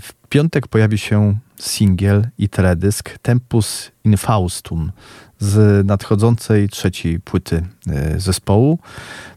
W 0.00 0.08
piątek 0.28 0.68
pojawi 0.68 0.98
się 0.98 1.38
singiel 1.60 2.28
i 2.38 2.48
teledysk 2.48 3.18
Tempus 3.18 3.90
Infaustum 4.04 4.92
z 5.38 5.86
nadchodzącej 5.86 6.68
trzeciej 6.68 7.20
płyty 7.20 7.62
zespołu. 8.16 8.78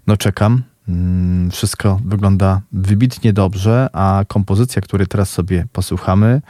No 0.07 0.17
czekam. 0.17 0.63
Mm, 0.87 1.51
wszystko 1.51 1.99
wygląda 2.05 2.61
wybitnie 2.71 3.33
dobrze, 3.33 3.89
a 3.93 4.23
kompozycja, 4.27 4.81
której 4.81 5.07
teraz 5.07 5.29
sobie 5.29 5.65
posłuchamy, 5.73 6.41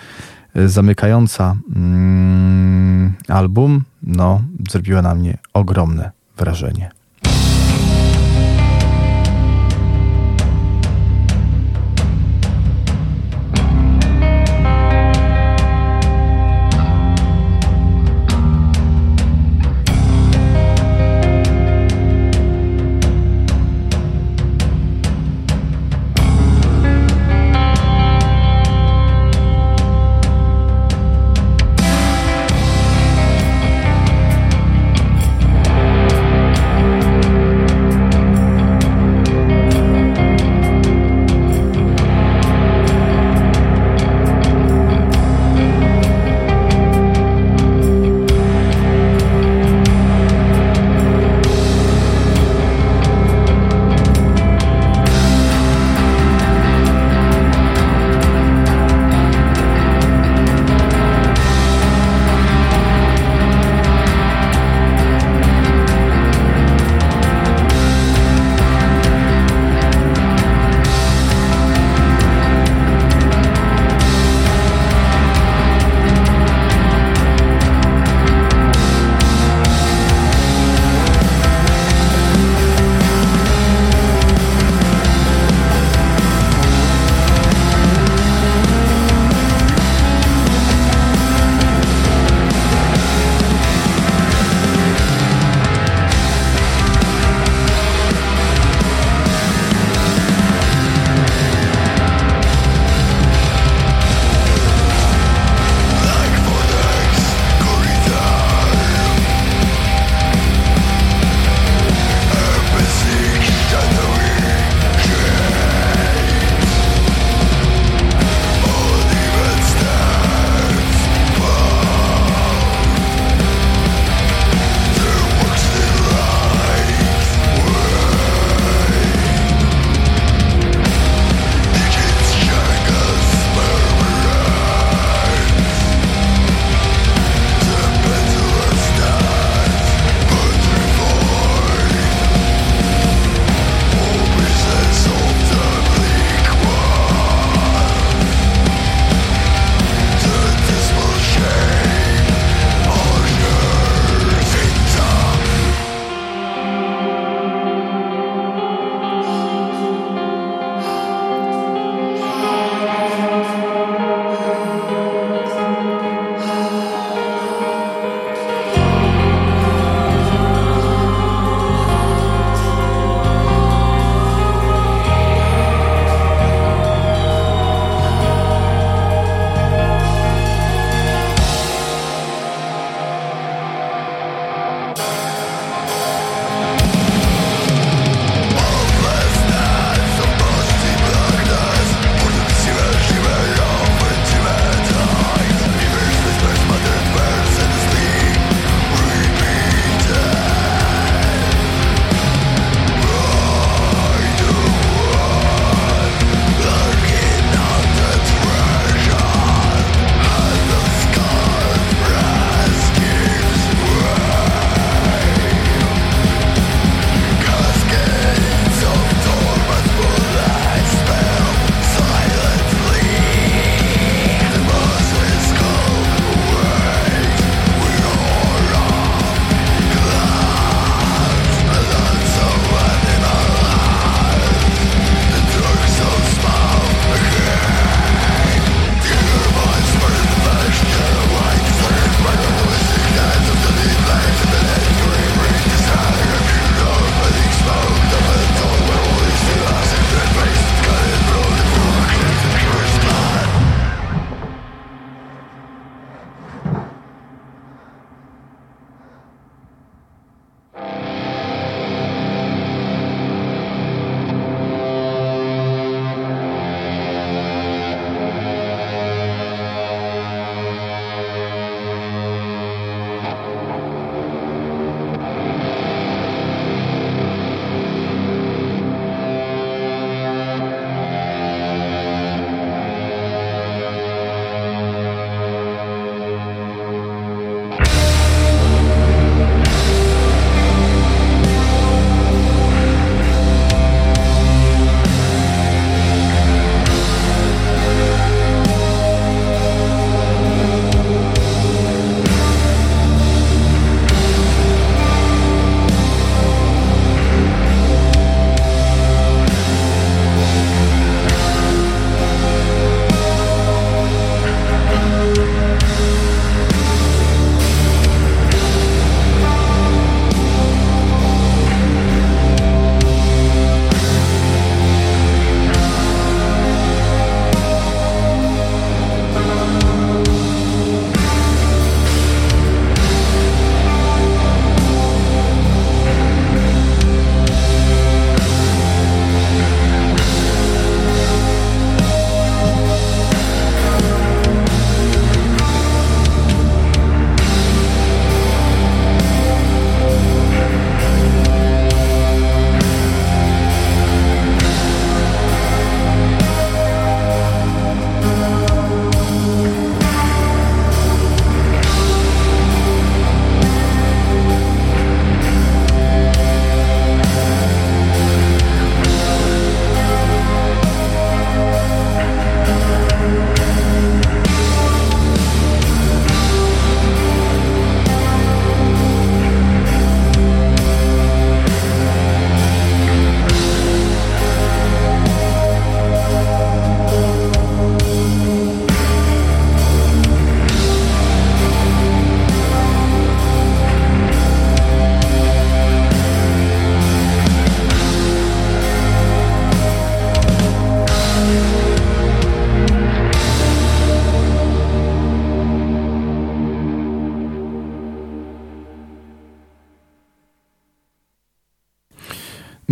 zamykająca 0.55 1.55
mm, 1.75 3.13
album, 3.27 3.83
no, 4.03 4.41
zrobiła 4.69 5.01
na 5.01 5.15
mnie 5.15 5.37
ogromne 5.53 6.11
wrażenie. 6.37 6.91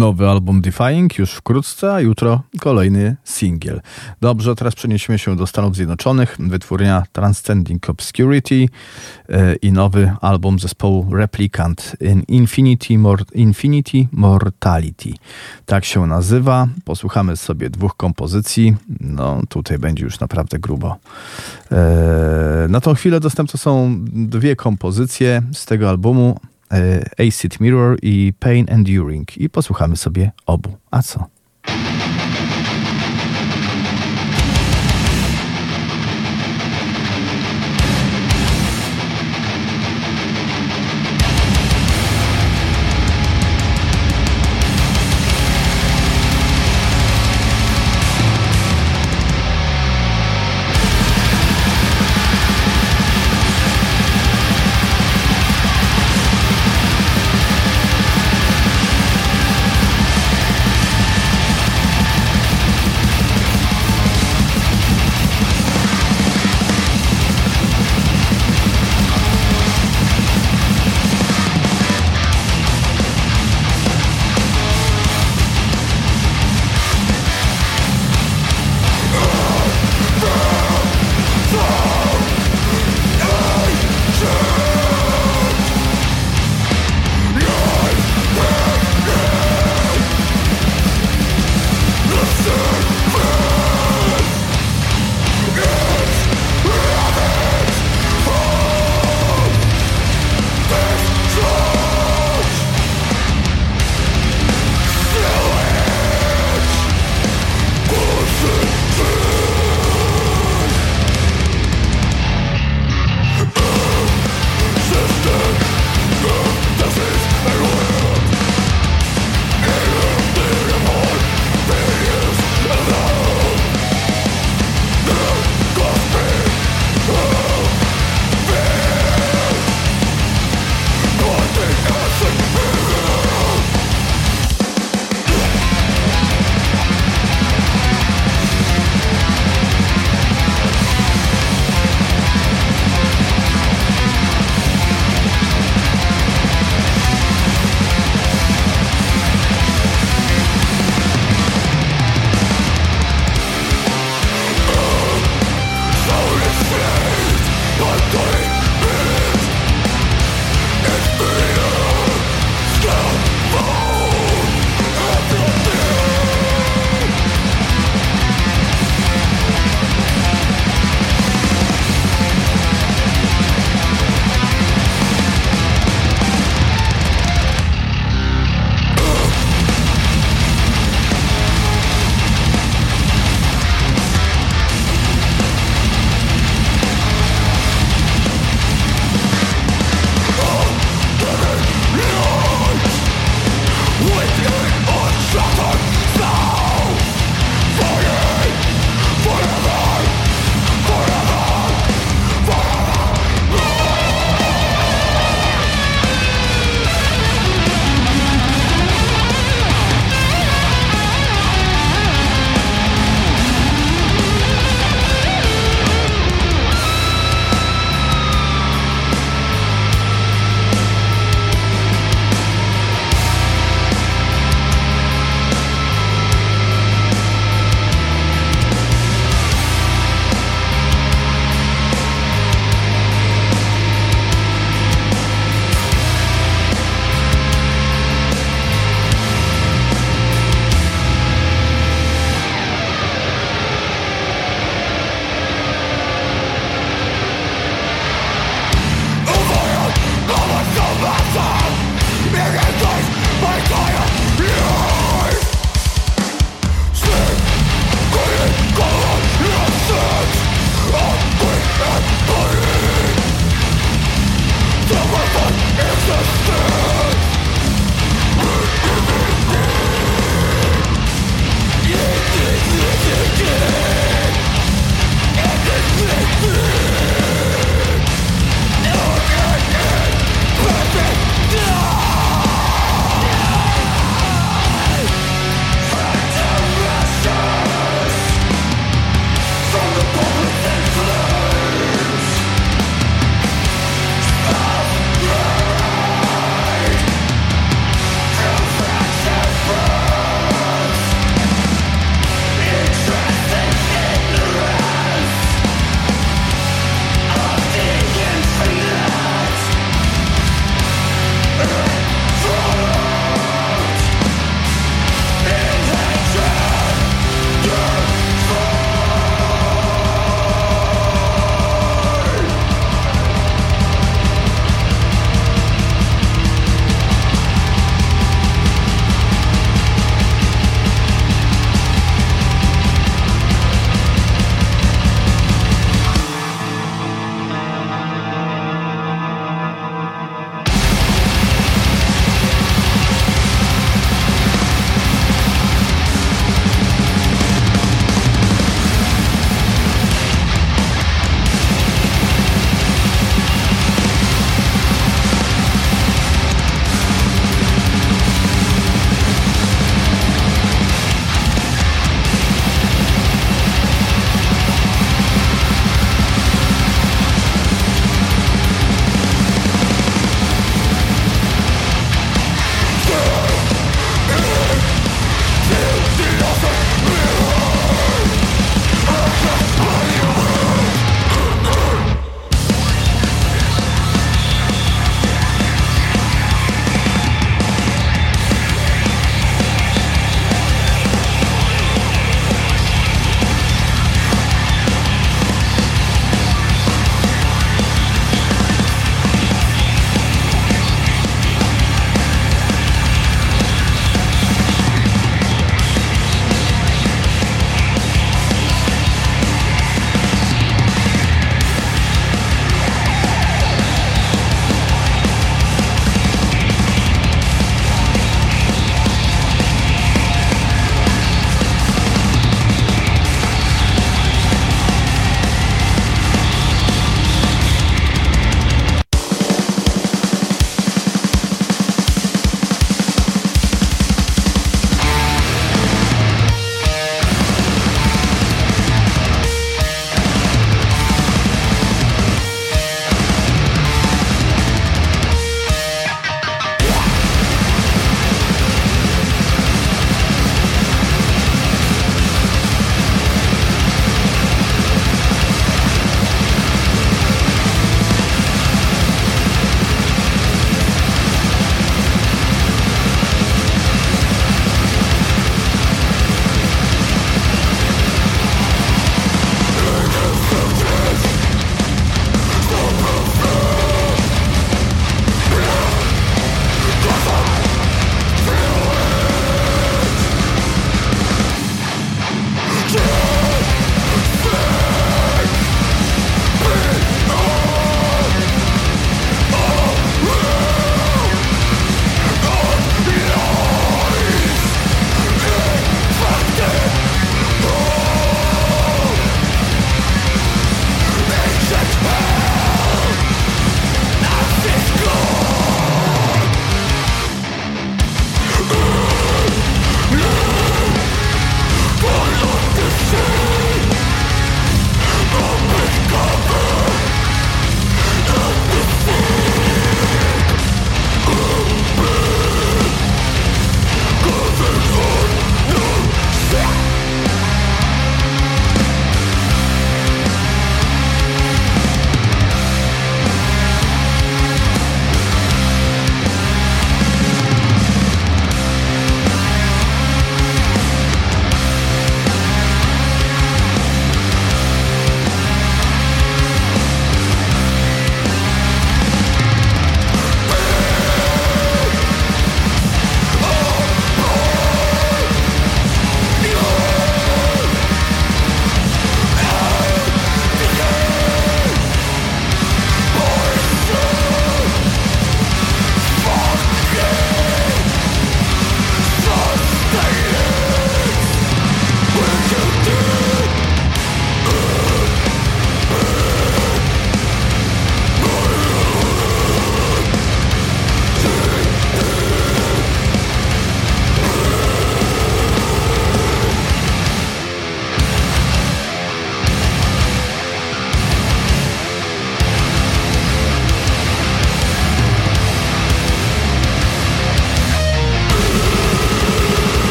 Nowy 0.00 0.28
album 0.28 0.60
Defying 0.60 1.18
już 1.18 1.32
wkrótce, 1.32 1.94
a 1.94 2.00
jutro 2.00 2.42
kolejny 2.60 3.16
singiel. 3.24 3.80
Dobrze, 4.20 4.54
teraz 4.54 4.74
przeniesiemy 4.74 5.18
się 5.18 5.36
do 5.36 5.46
Stanów 5.46 5.76
Zjednoczonych. 5.76 6.36
Wytwórnia 6.38 7.02
Transcending 7.12 7.90
Obscurity 7.90 8.54
yy, 8.54 8.68
i 9.62 9.72
nowy 9.72 10.12
album 10.20 10.58
zespołu 10.58 11.14
Replicant 11.14 11.96
in 12.00 12.22
Infinity, 12.28 12.98
Mor 12.98 13.24
Infinity 13.34 14.06
Mortality. 14.12 15.10
Tak 15.66 15.84
się 15.84 16.06
nazywa. 16.06 16.68
Posłuchamy 16.84 17.36
sobie 17.36 17.70
dwóch 17.70 17.96
kompozycji. 17.96 18.76
No, 19.00 19.42
tutaj 19.48 19.78
będzie 19.78 20.04
już 20.04 20.20
naprawdę 20.20 20.58
grubo. 20.58 20.96
Yy, 21.70 21.76
na 22.68 22.80
tą 22.80 22.94
chwilę 22.94 23.20
dostępne 23.20 23.58
są 23.58 23.96
dwie 24.12 24.56
kompozycje 24.56 25.42
z 25.52 25.66
tego 25.66 25.88
albumu. 25.88 26.40
E, 26.72 27.04
Acid 27.28 27.60
Mirror 27.60 27.98
i 28.02 28.32
Pain 28.38 28.66
Enduring 28.68 29.38
i 29.38 29.50
posłuchamy 29.50 29.96
sobie 29.96 30.32
obu. 30.46 30.76
A 30.90 31.02
co? 31.02 31.26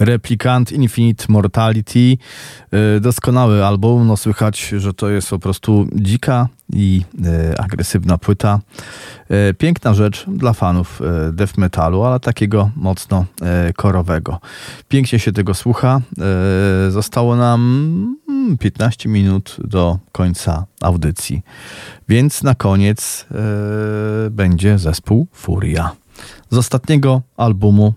Replicant 0.00 0.72
Infinite 0.72 1.24
Mortality. 1.28 2.16
Y, 2.96 3.00
doskonały 3.00 3.64
album, 3.64 4.06
no 4.06 4.16
słychać, 4.16 4.74
że 4.76 4.94
to 4.94 5.10
jest 5.10 5.30
po 5.30 5.38
prostu 5.38 5.86
dzika 5.94 6.48
i 6.72 7.02
y, 7.52 7.58
agresywna 7.58 8.18
płyta. 8.18 8.60
Y, 9.50 9.54
piękna 9.54 9.94
rzecz 9.94 10.24
dla 10.28 10.52
fanów 10.52 11.00
death 11.32 11.58
metalu, 11.58 12.02
ale 12.04 12.20
takiego 12.20 12.70
mocno 12.76 13.24
korowego. 13.76 14.40
Pięknie 14.88 15.18
się 15.18 15.32
tego 15.32 15.54
słucha. 15.54 16.00
Zostało 16.88 17.36
nam 17.36 18.16
15 18.60 19.08
mm, 19.08 19.22
minut 19.22 19.56
do 19.64 19.98
końca 20.12 20.64
audycji. 20.80 21.42
Więc 22.08 22.42
na 22.42 22.54
koniec 22.54 23.26
będzie 24.30 24.78
zespół 24.78 25.26
Furia. 25.32 25.90
Z 26.50 26.56
ostatniego 26.56 27.22
albumu 27.36 27.94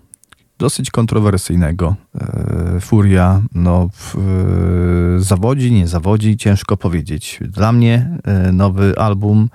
dosyć 0.64 0.90
kontrowersyjnego. 0.90 1.96
E, 2.14 2.80
Furia 2.80 3.42
no, 3.54 3.90
e, 4.14 5.20
zawodzi, 5.20 5.72
nie 5.72 5.88
zawodzi, 5.88 6.36
ciężko 6.36 6.76
powiedzieć. 6.76 7.40
Dla 7.40 7.72
mnie 7.72 8.18
e, 8.24 8.52
nowy 8.52 8.98
album 8.98 9.48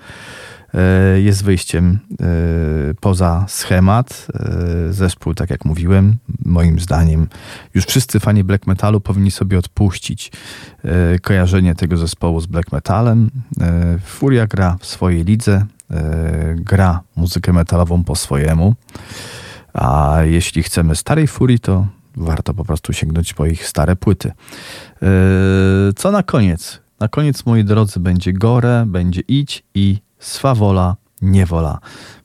jest 1.17 1.43
wyjściem 1.43 1.99
poza 2.99 3.45
schemat. 3.47 4.27
Zespół, 4.89 5.33
tak 5.33 5.49
jak 5.49 5.65
mówiłem, 5.65 6.17
moim 6.45 6.79
zdaniem, 6.79 7.27
już 7.73 7.85
wszyscy 7.85 8.19
fani 8.19 8.43
black 8.43 8.67
metalu 8.67 9.01
powinni 9.01 9.31
sobie 9.31 9.59
odpuścić 9.59 10.31
kojarzenie 11.21 11.75
tego 11.75 11.97
zespołu 11.97 12.41
z 12.41 12.45
black 12.45 12.71
metalem. 12.71 13.29
Furia 14.05 14.47
gra 14.47 14.77
w 14.79 14.85
swojej 14.85 15.23
lidze, 15.23 15.65
gra 16.55 17.01
muzykę 17.15 17.53
metalową 17.53 18.03
po 18.03 18.15
swojemu. 18.15 18.75
A 19.79 20.17
jeśli 20.23 20.63
chcemy 20.63 20.95
starej 20.95 21.27
furii, 21.27 21.59
to 21.59 21.87
warto 22.17 22.53
po 22.53 22.65
prostu 22.65 22.93
sięgnąć 22.93 23.33
po 23.33 23.45
ich 23.45 23.67
stare 23.67 23.95
płyty. 23.95 24.31
Yy, 25.01 25.07
co 25.95 26.11
na 26.11 26.23
koniec? 26.23 26.79
Na 26.99 27.07
koniec, 27.07 27.45
moi 27.45 27.63
drodzy, 27.63 27.99
będzie 27.99 28.33
Gore, 28.33 28.85
będzie 28.87 29.21
Idź 29.27 29.63
i 29.73 29.97
Swawola 30.19 30.95
Niewola. 31.21 31.79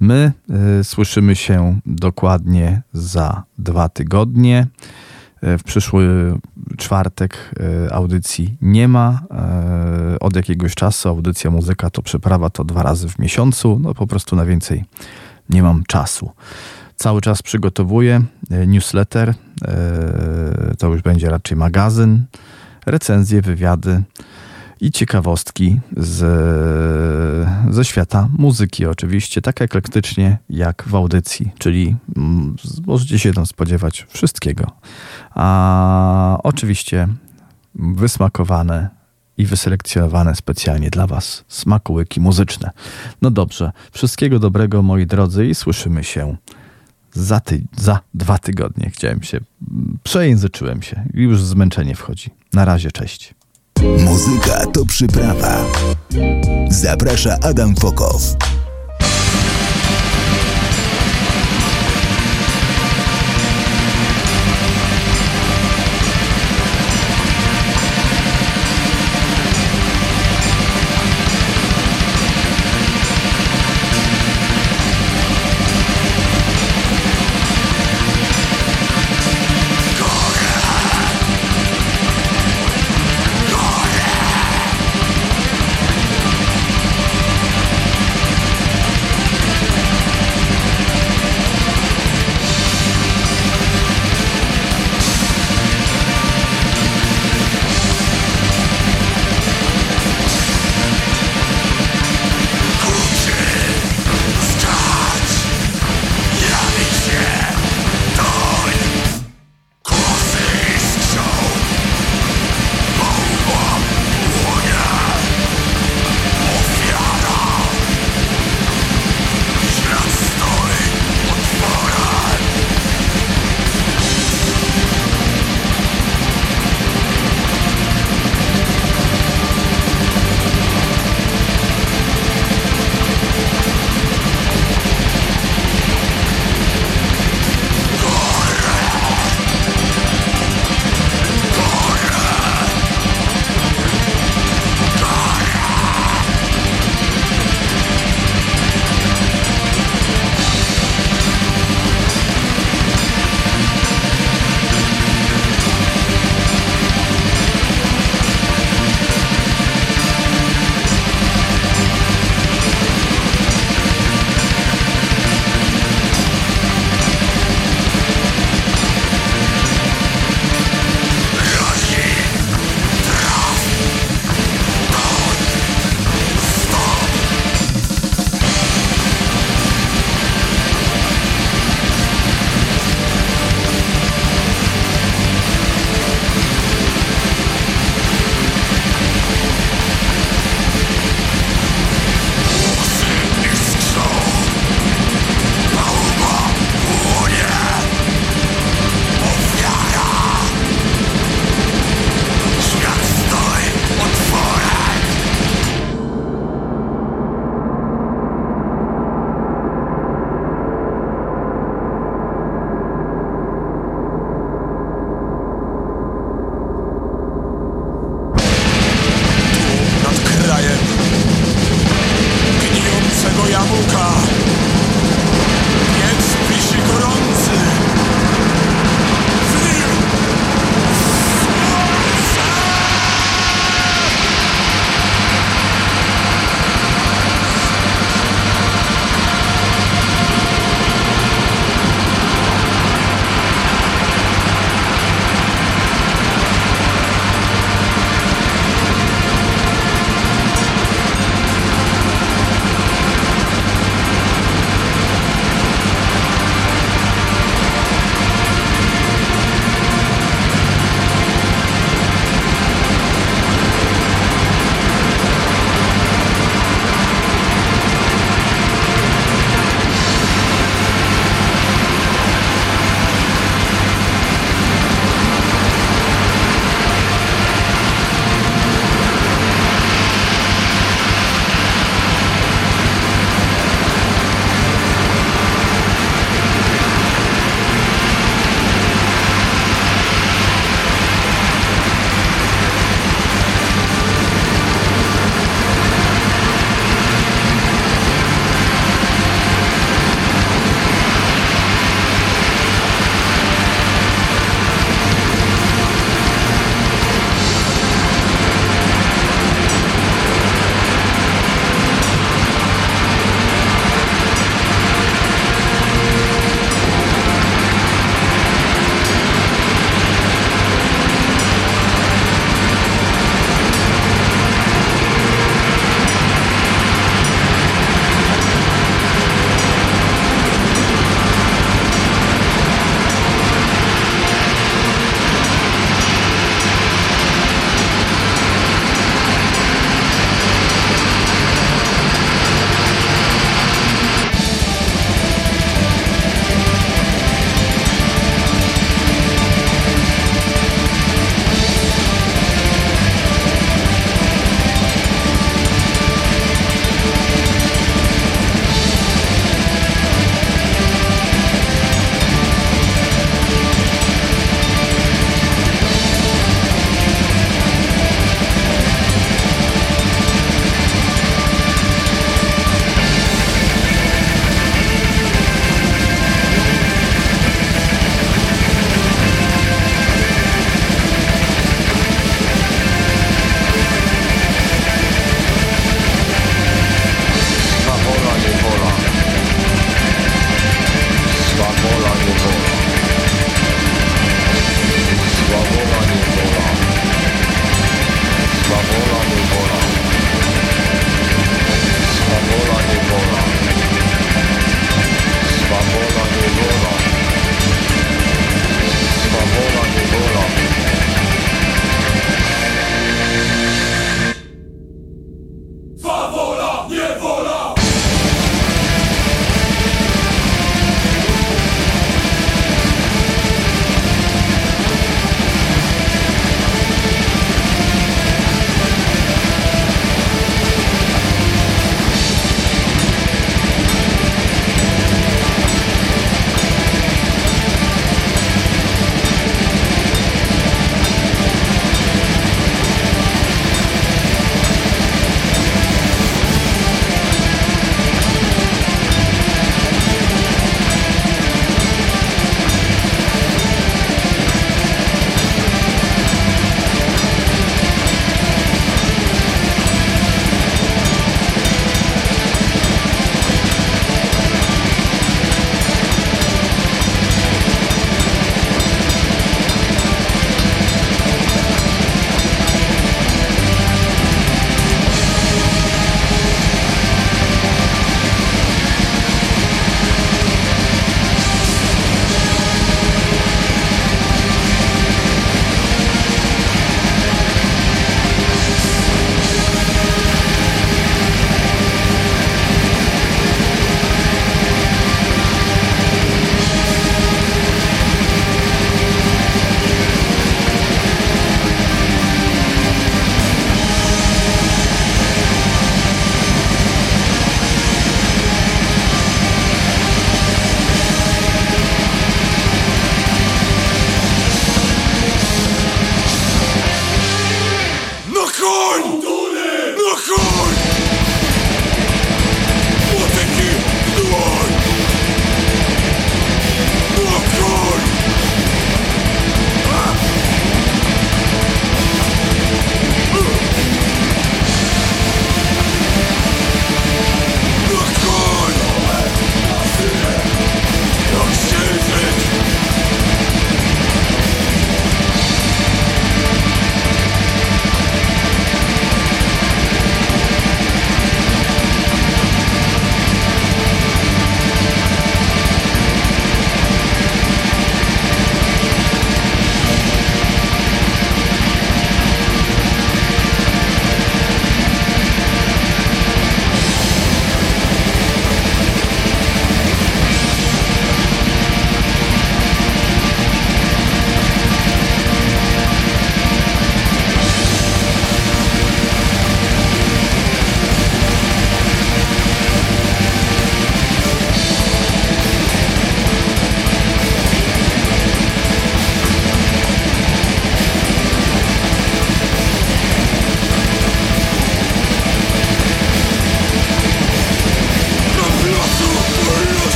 My 0.00 0.32
y, 0.80 0.84
słyszymy 0.84 1.36
się 1.36 1.80
dokładnie 1.86 2.82
za 2.92 3.42
dwa 3.58 3.88
tygodnie. 3.88 4.66
Y, 5.44 5.58
w 5.58 5.62
przyszły 5.62 6.34
czwartek 6.78 7.54
audycji 7.90 8.56
nie 8.62 8.88
ma. 8.88 9.20
Od 10.20 10.36
jakiegoś 10.36 10.74
czasu 10.74 11.08
audycja 11.08 11.50
muzyka 11.50 11.90
to 11.90 12.02
przeprawa 12.02 12.50
to 12.50 12.64
dwa 12.64 12.82
razy 12.82 13.08
w 13.08 13.18
miesiącu. 13.18 13.78
No 13.82 13.94
po 13.94 14.06
prostu 14.06 14.36
na 14.36 14.44
więcej 14.44 14.84
nie 15.48 15.62
mam 15.62 15.84
czasu 15.86 16.30
cały 17.00 17.20
czas 17.20 17.42
przygotowuję 17.42 18.22
e, 18.50 18.66
newsletter. 18.66 19.28
E, 19.28 19.34
to 20.78 20.88
już 20.88 21.02
będzie 21.02 21.30
raczej 21.30 21.56
magazyn, 21.56 22.24
recenzje, 22.86 23.42
wywiady 23.42 24.02
i 24.80 24.90
ciekawostki 24.90 25.80
z, 25.96 26.18
ze 27.70 27.84
świata 27.84 28.28
muzyki, 28.38 28.86
oczywiście, 28.86 29.42
tak 29.42 29.62
eklektycznie 29.62 30.38
jak 30.50 30.84
w 30.86 30.94
audycji, 30.94 31.52
czyli 31.58 31.96
mm, 32.16 32.56
możecie 32.86 33.18
się 33.18 33.32
tam 33.32 33.46
spodziewać 33.46 34.06
wszystkiego. 34.08 34.66
A 35.34 36.38
oczywiście 36.42 37.08
wysmakowane 37.74 38.88
i 39.38 39.46
wyselekcjonowane 39.46 40.34
specjalnie 40.34 40.90
dla 40.90 41.06
Was 41.06 41.44
smakołyki 41.48 42.20
muzyczne. 42.20 42.70
No 43.22 43.30
dobrze, 43.30 43.72
wszystkiego 43.92 44.38
dobrego 44.38 44.82
moi 44.82 45.06
drodzy 45.06 45.46
i 45.46 45.54
słyszymy 45.54 46.04
się 46.04 46.36
za, 47.12 47.40
ty, 47.40 47.62
za 47.76 48.00
dwa 48.14 48.38
tygodnie 48.38 48.90
chciałem 48.90 49.22
się, 49.22 49.40
przejęzyczyłem 50.02 50.82
się. 50.82 51.04
Już 51.14 51.42
zmęczenie 51.42 51.94
wchodzi. 51.94 52.30
Na 52.52 52.64
razie, 52.64 52.92
cześć. 52.92 53.34
Muzyka 54.04 54.66
to 54.66 54.86
przyprawa. 54.86 55.64
Zaprasza 56.70 57.38
Adam 57.42 57.76
Fokow. 57.76 58.36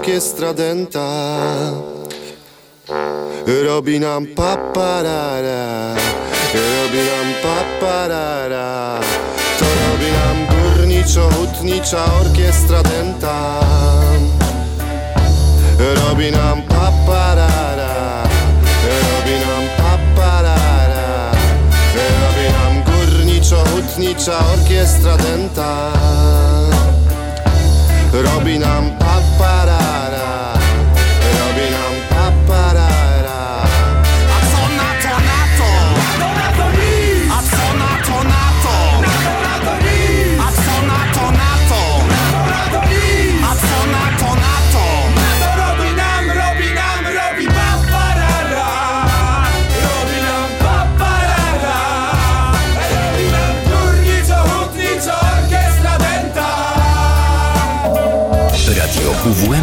Orkiestra 0.00 0.52
denta 0.52 1.04
Robi 3.46 3.98
nam 3.98 4.26
paparara. 4.34 5.94
Robi 6.54 7.02
nam 7.08 7.28
paparara. 7.44 9.00
To 9.58 9.66
robi 9.80 10.10
nam 10.16 10.38
górniczo-hutnicza 10.48 12.00
orkiestra 12.20 12.80
denta 12.82 13.36
Robi 15.76 16.30
nam 16.30 16.62
paparara. 16.66 18.24
Robi 19.04 19.36
nam 19.44 19.64
paparara. 19.76 21.32
Robi 21.94 22.46
nam 22.56 22.74
górniczo-hutnicza 22.88 24.36
orkiestra 24.52 25.16
denta 25.16 25.92
Robi 28.12 28.58
nam 28.58 28.99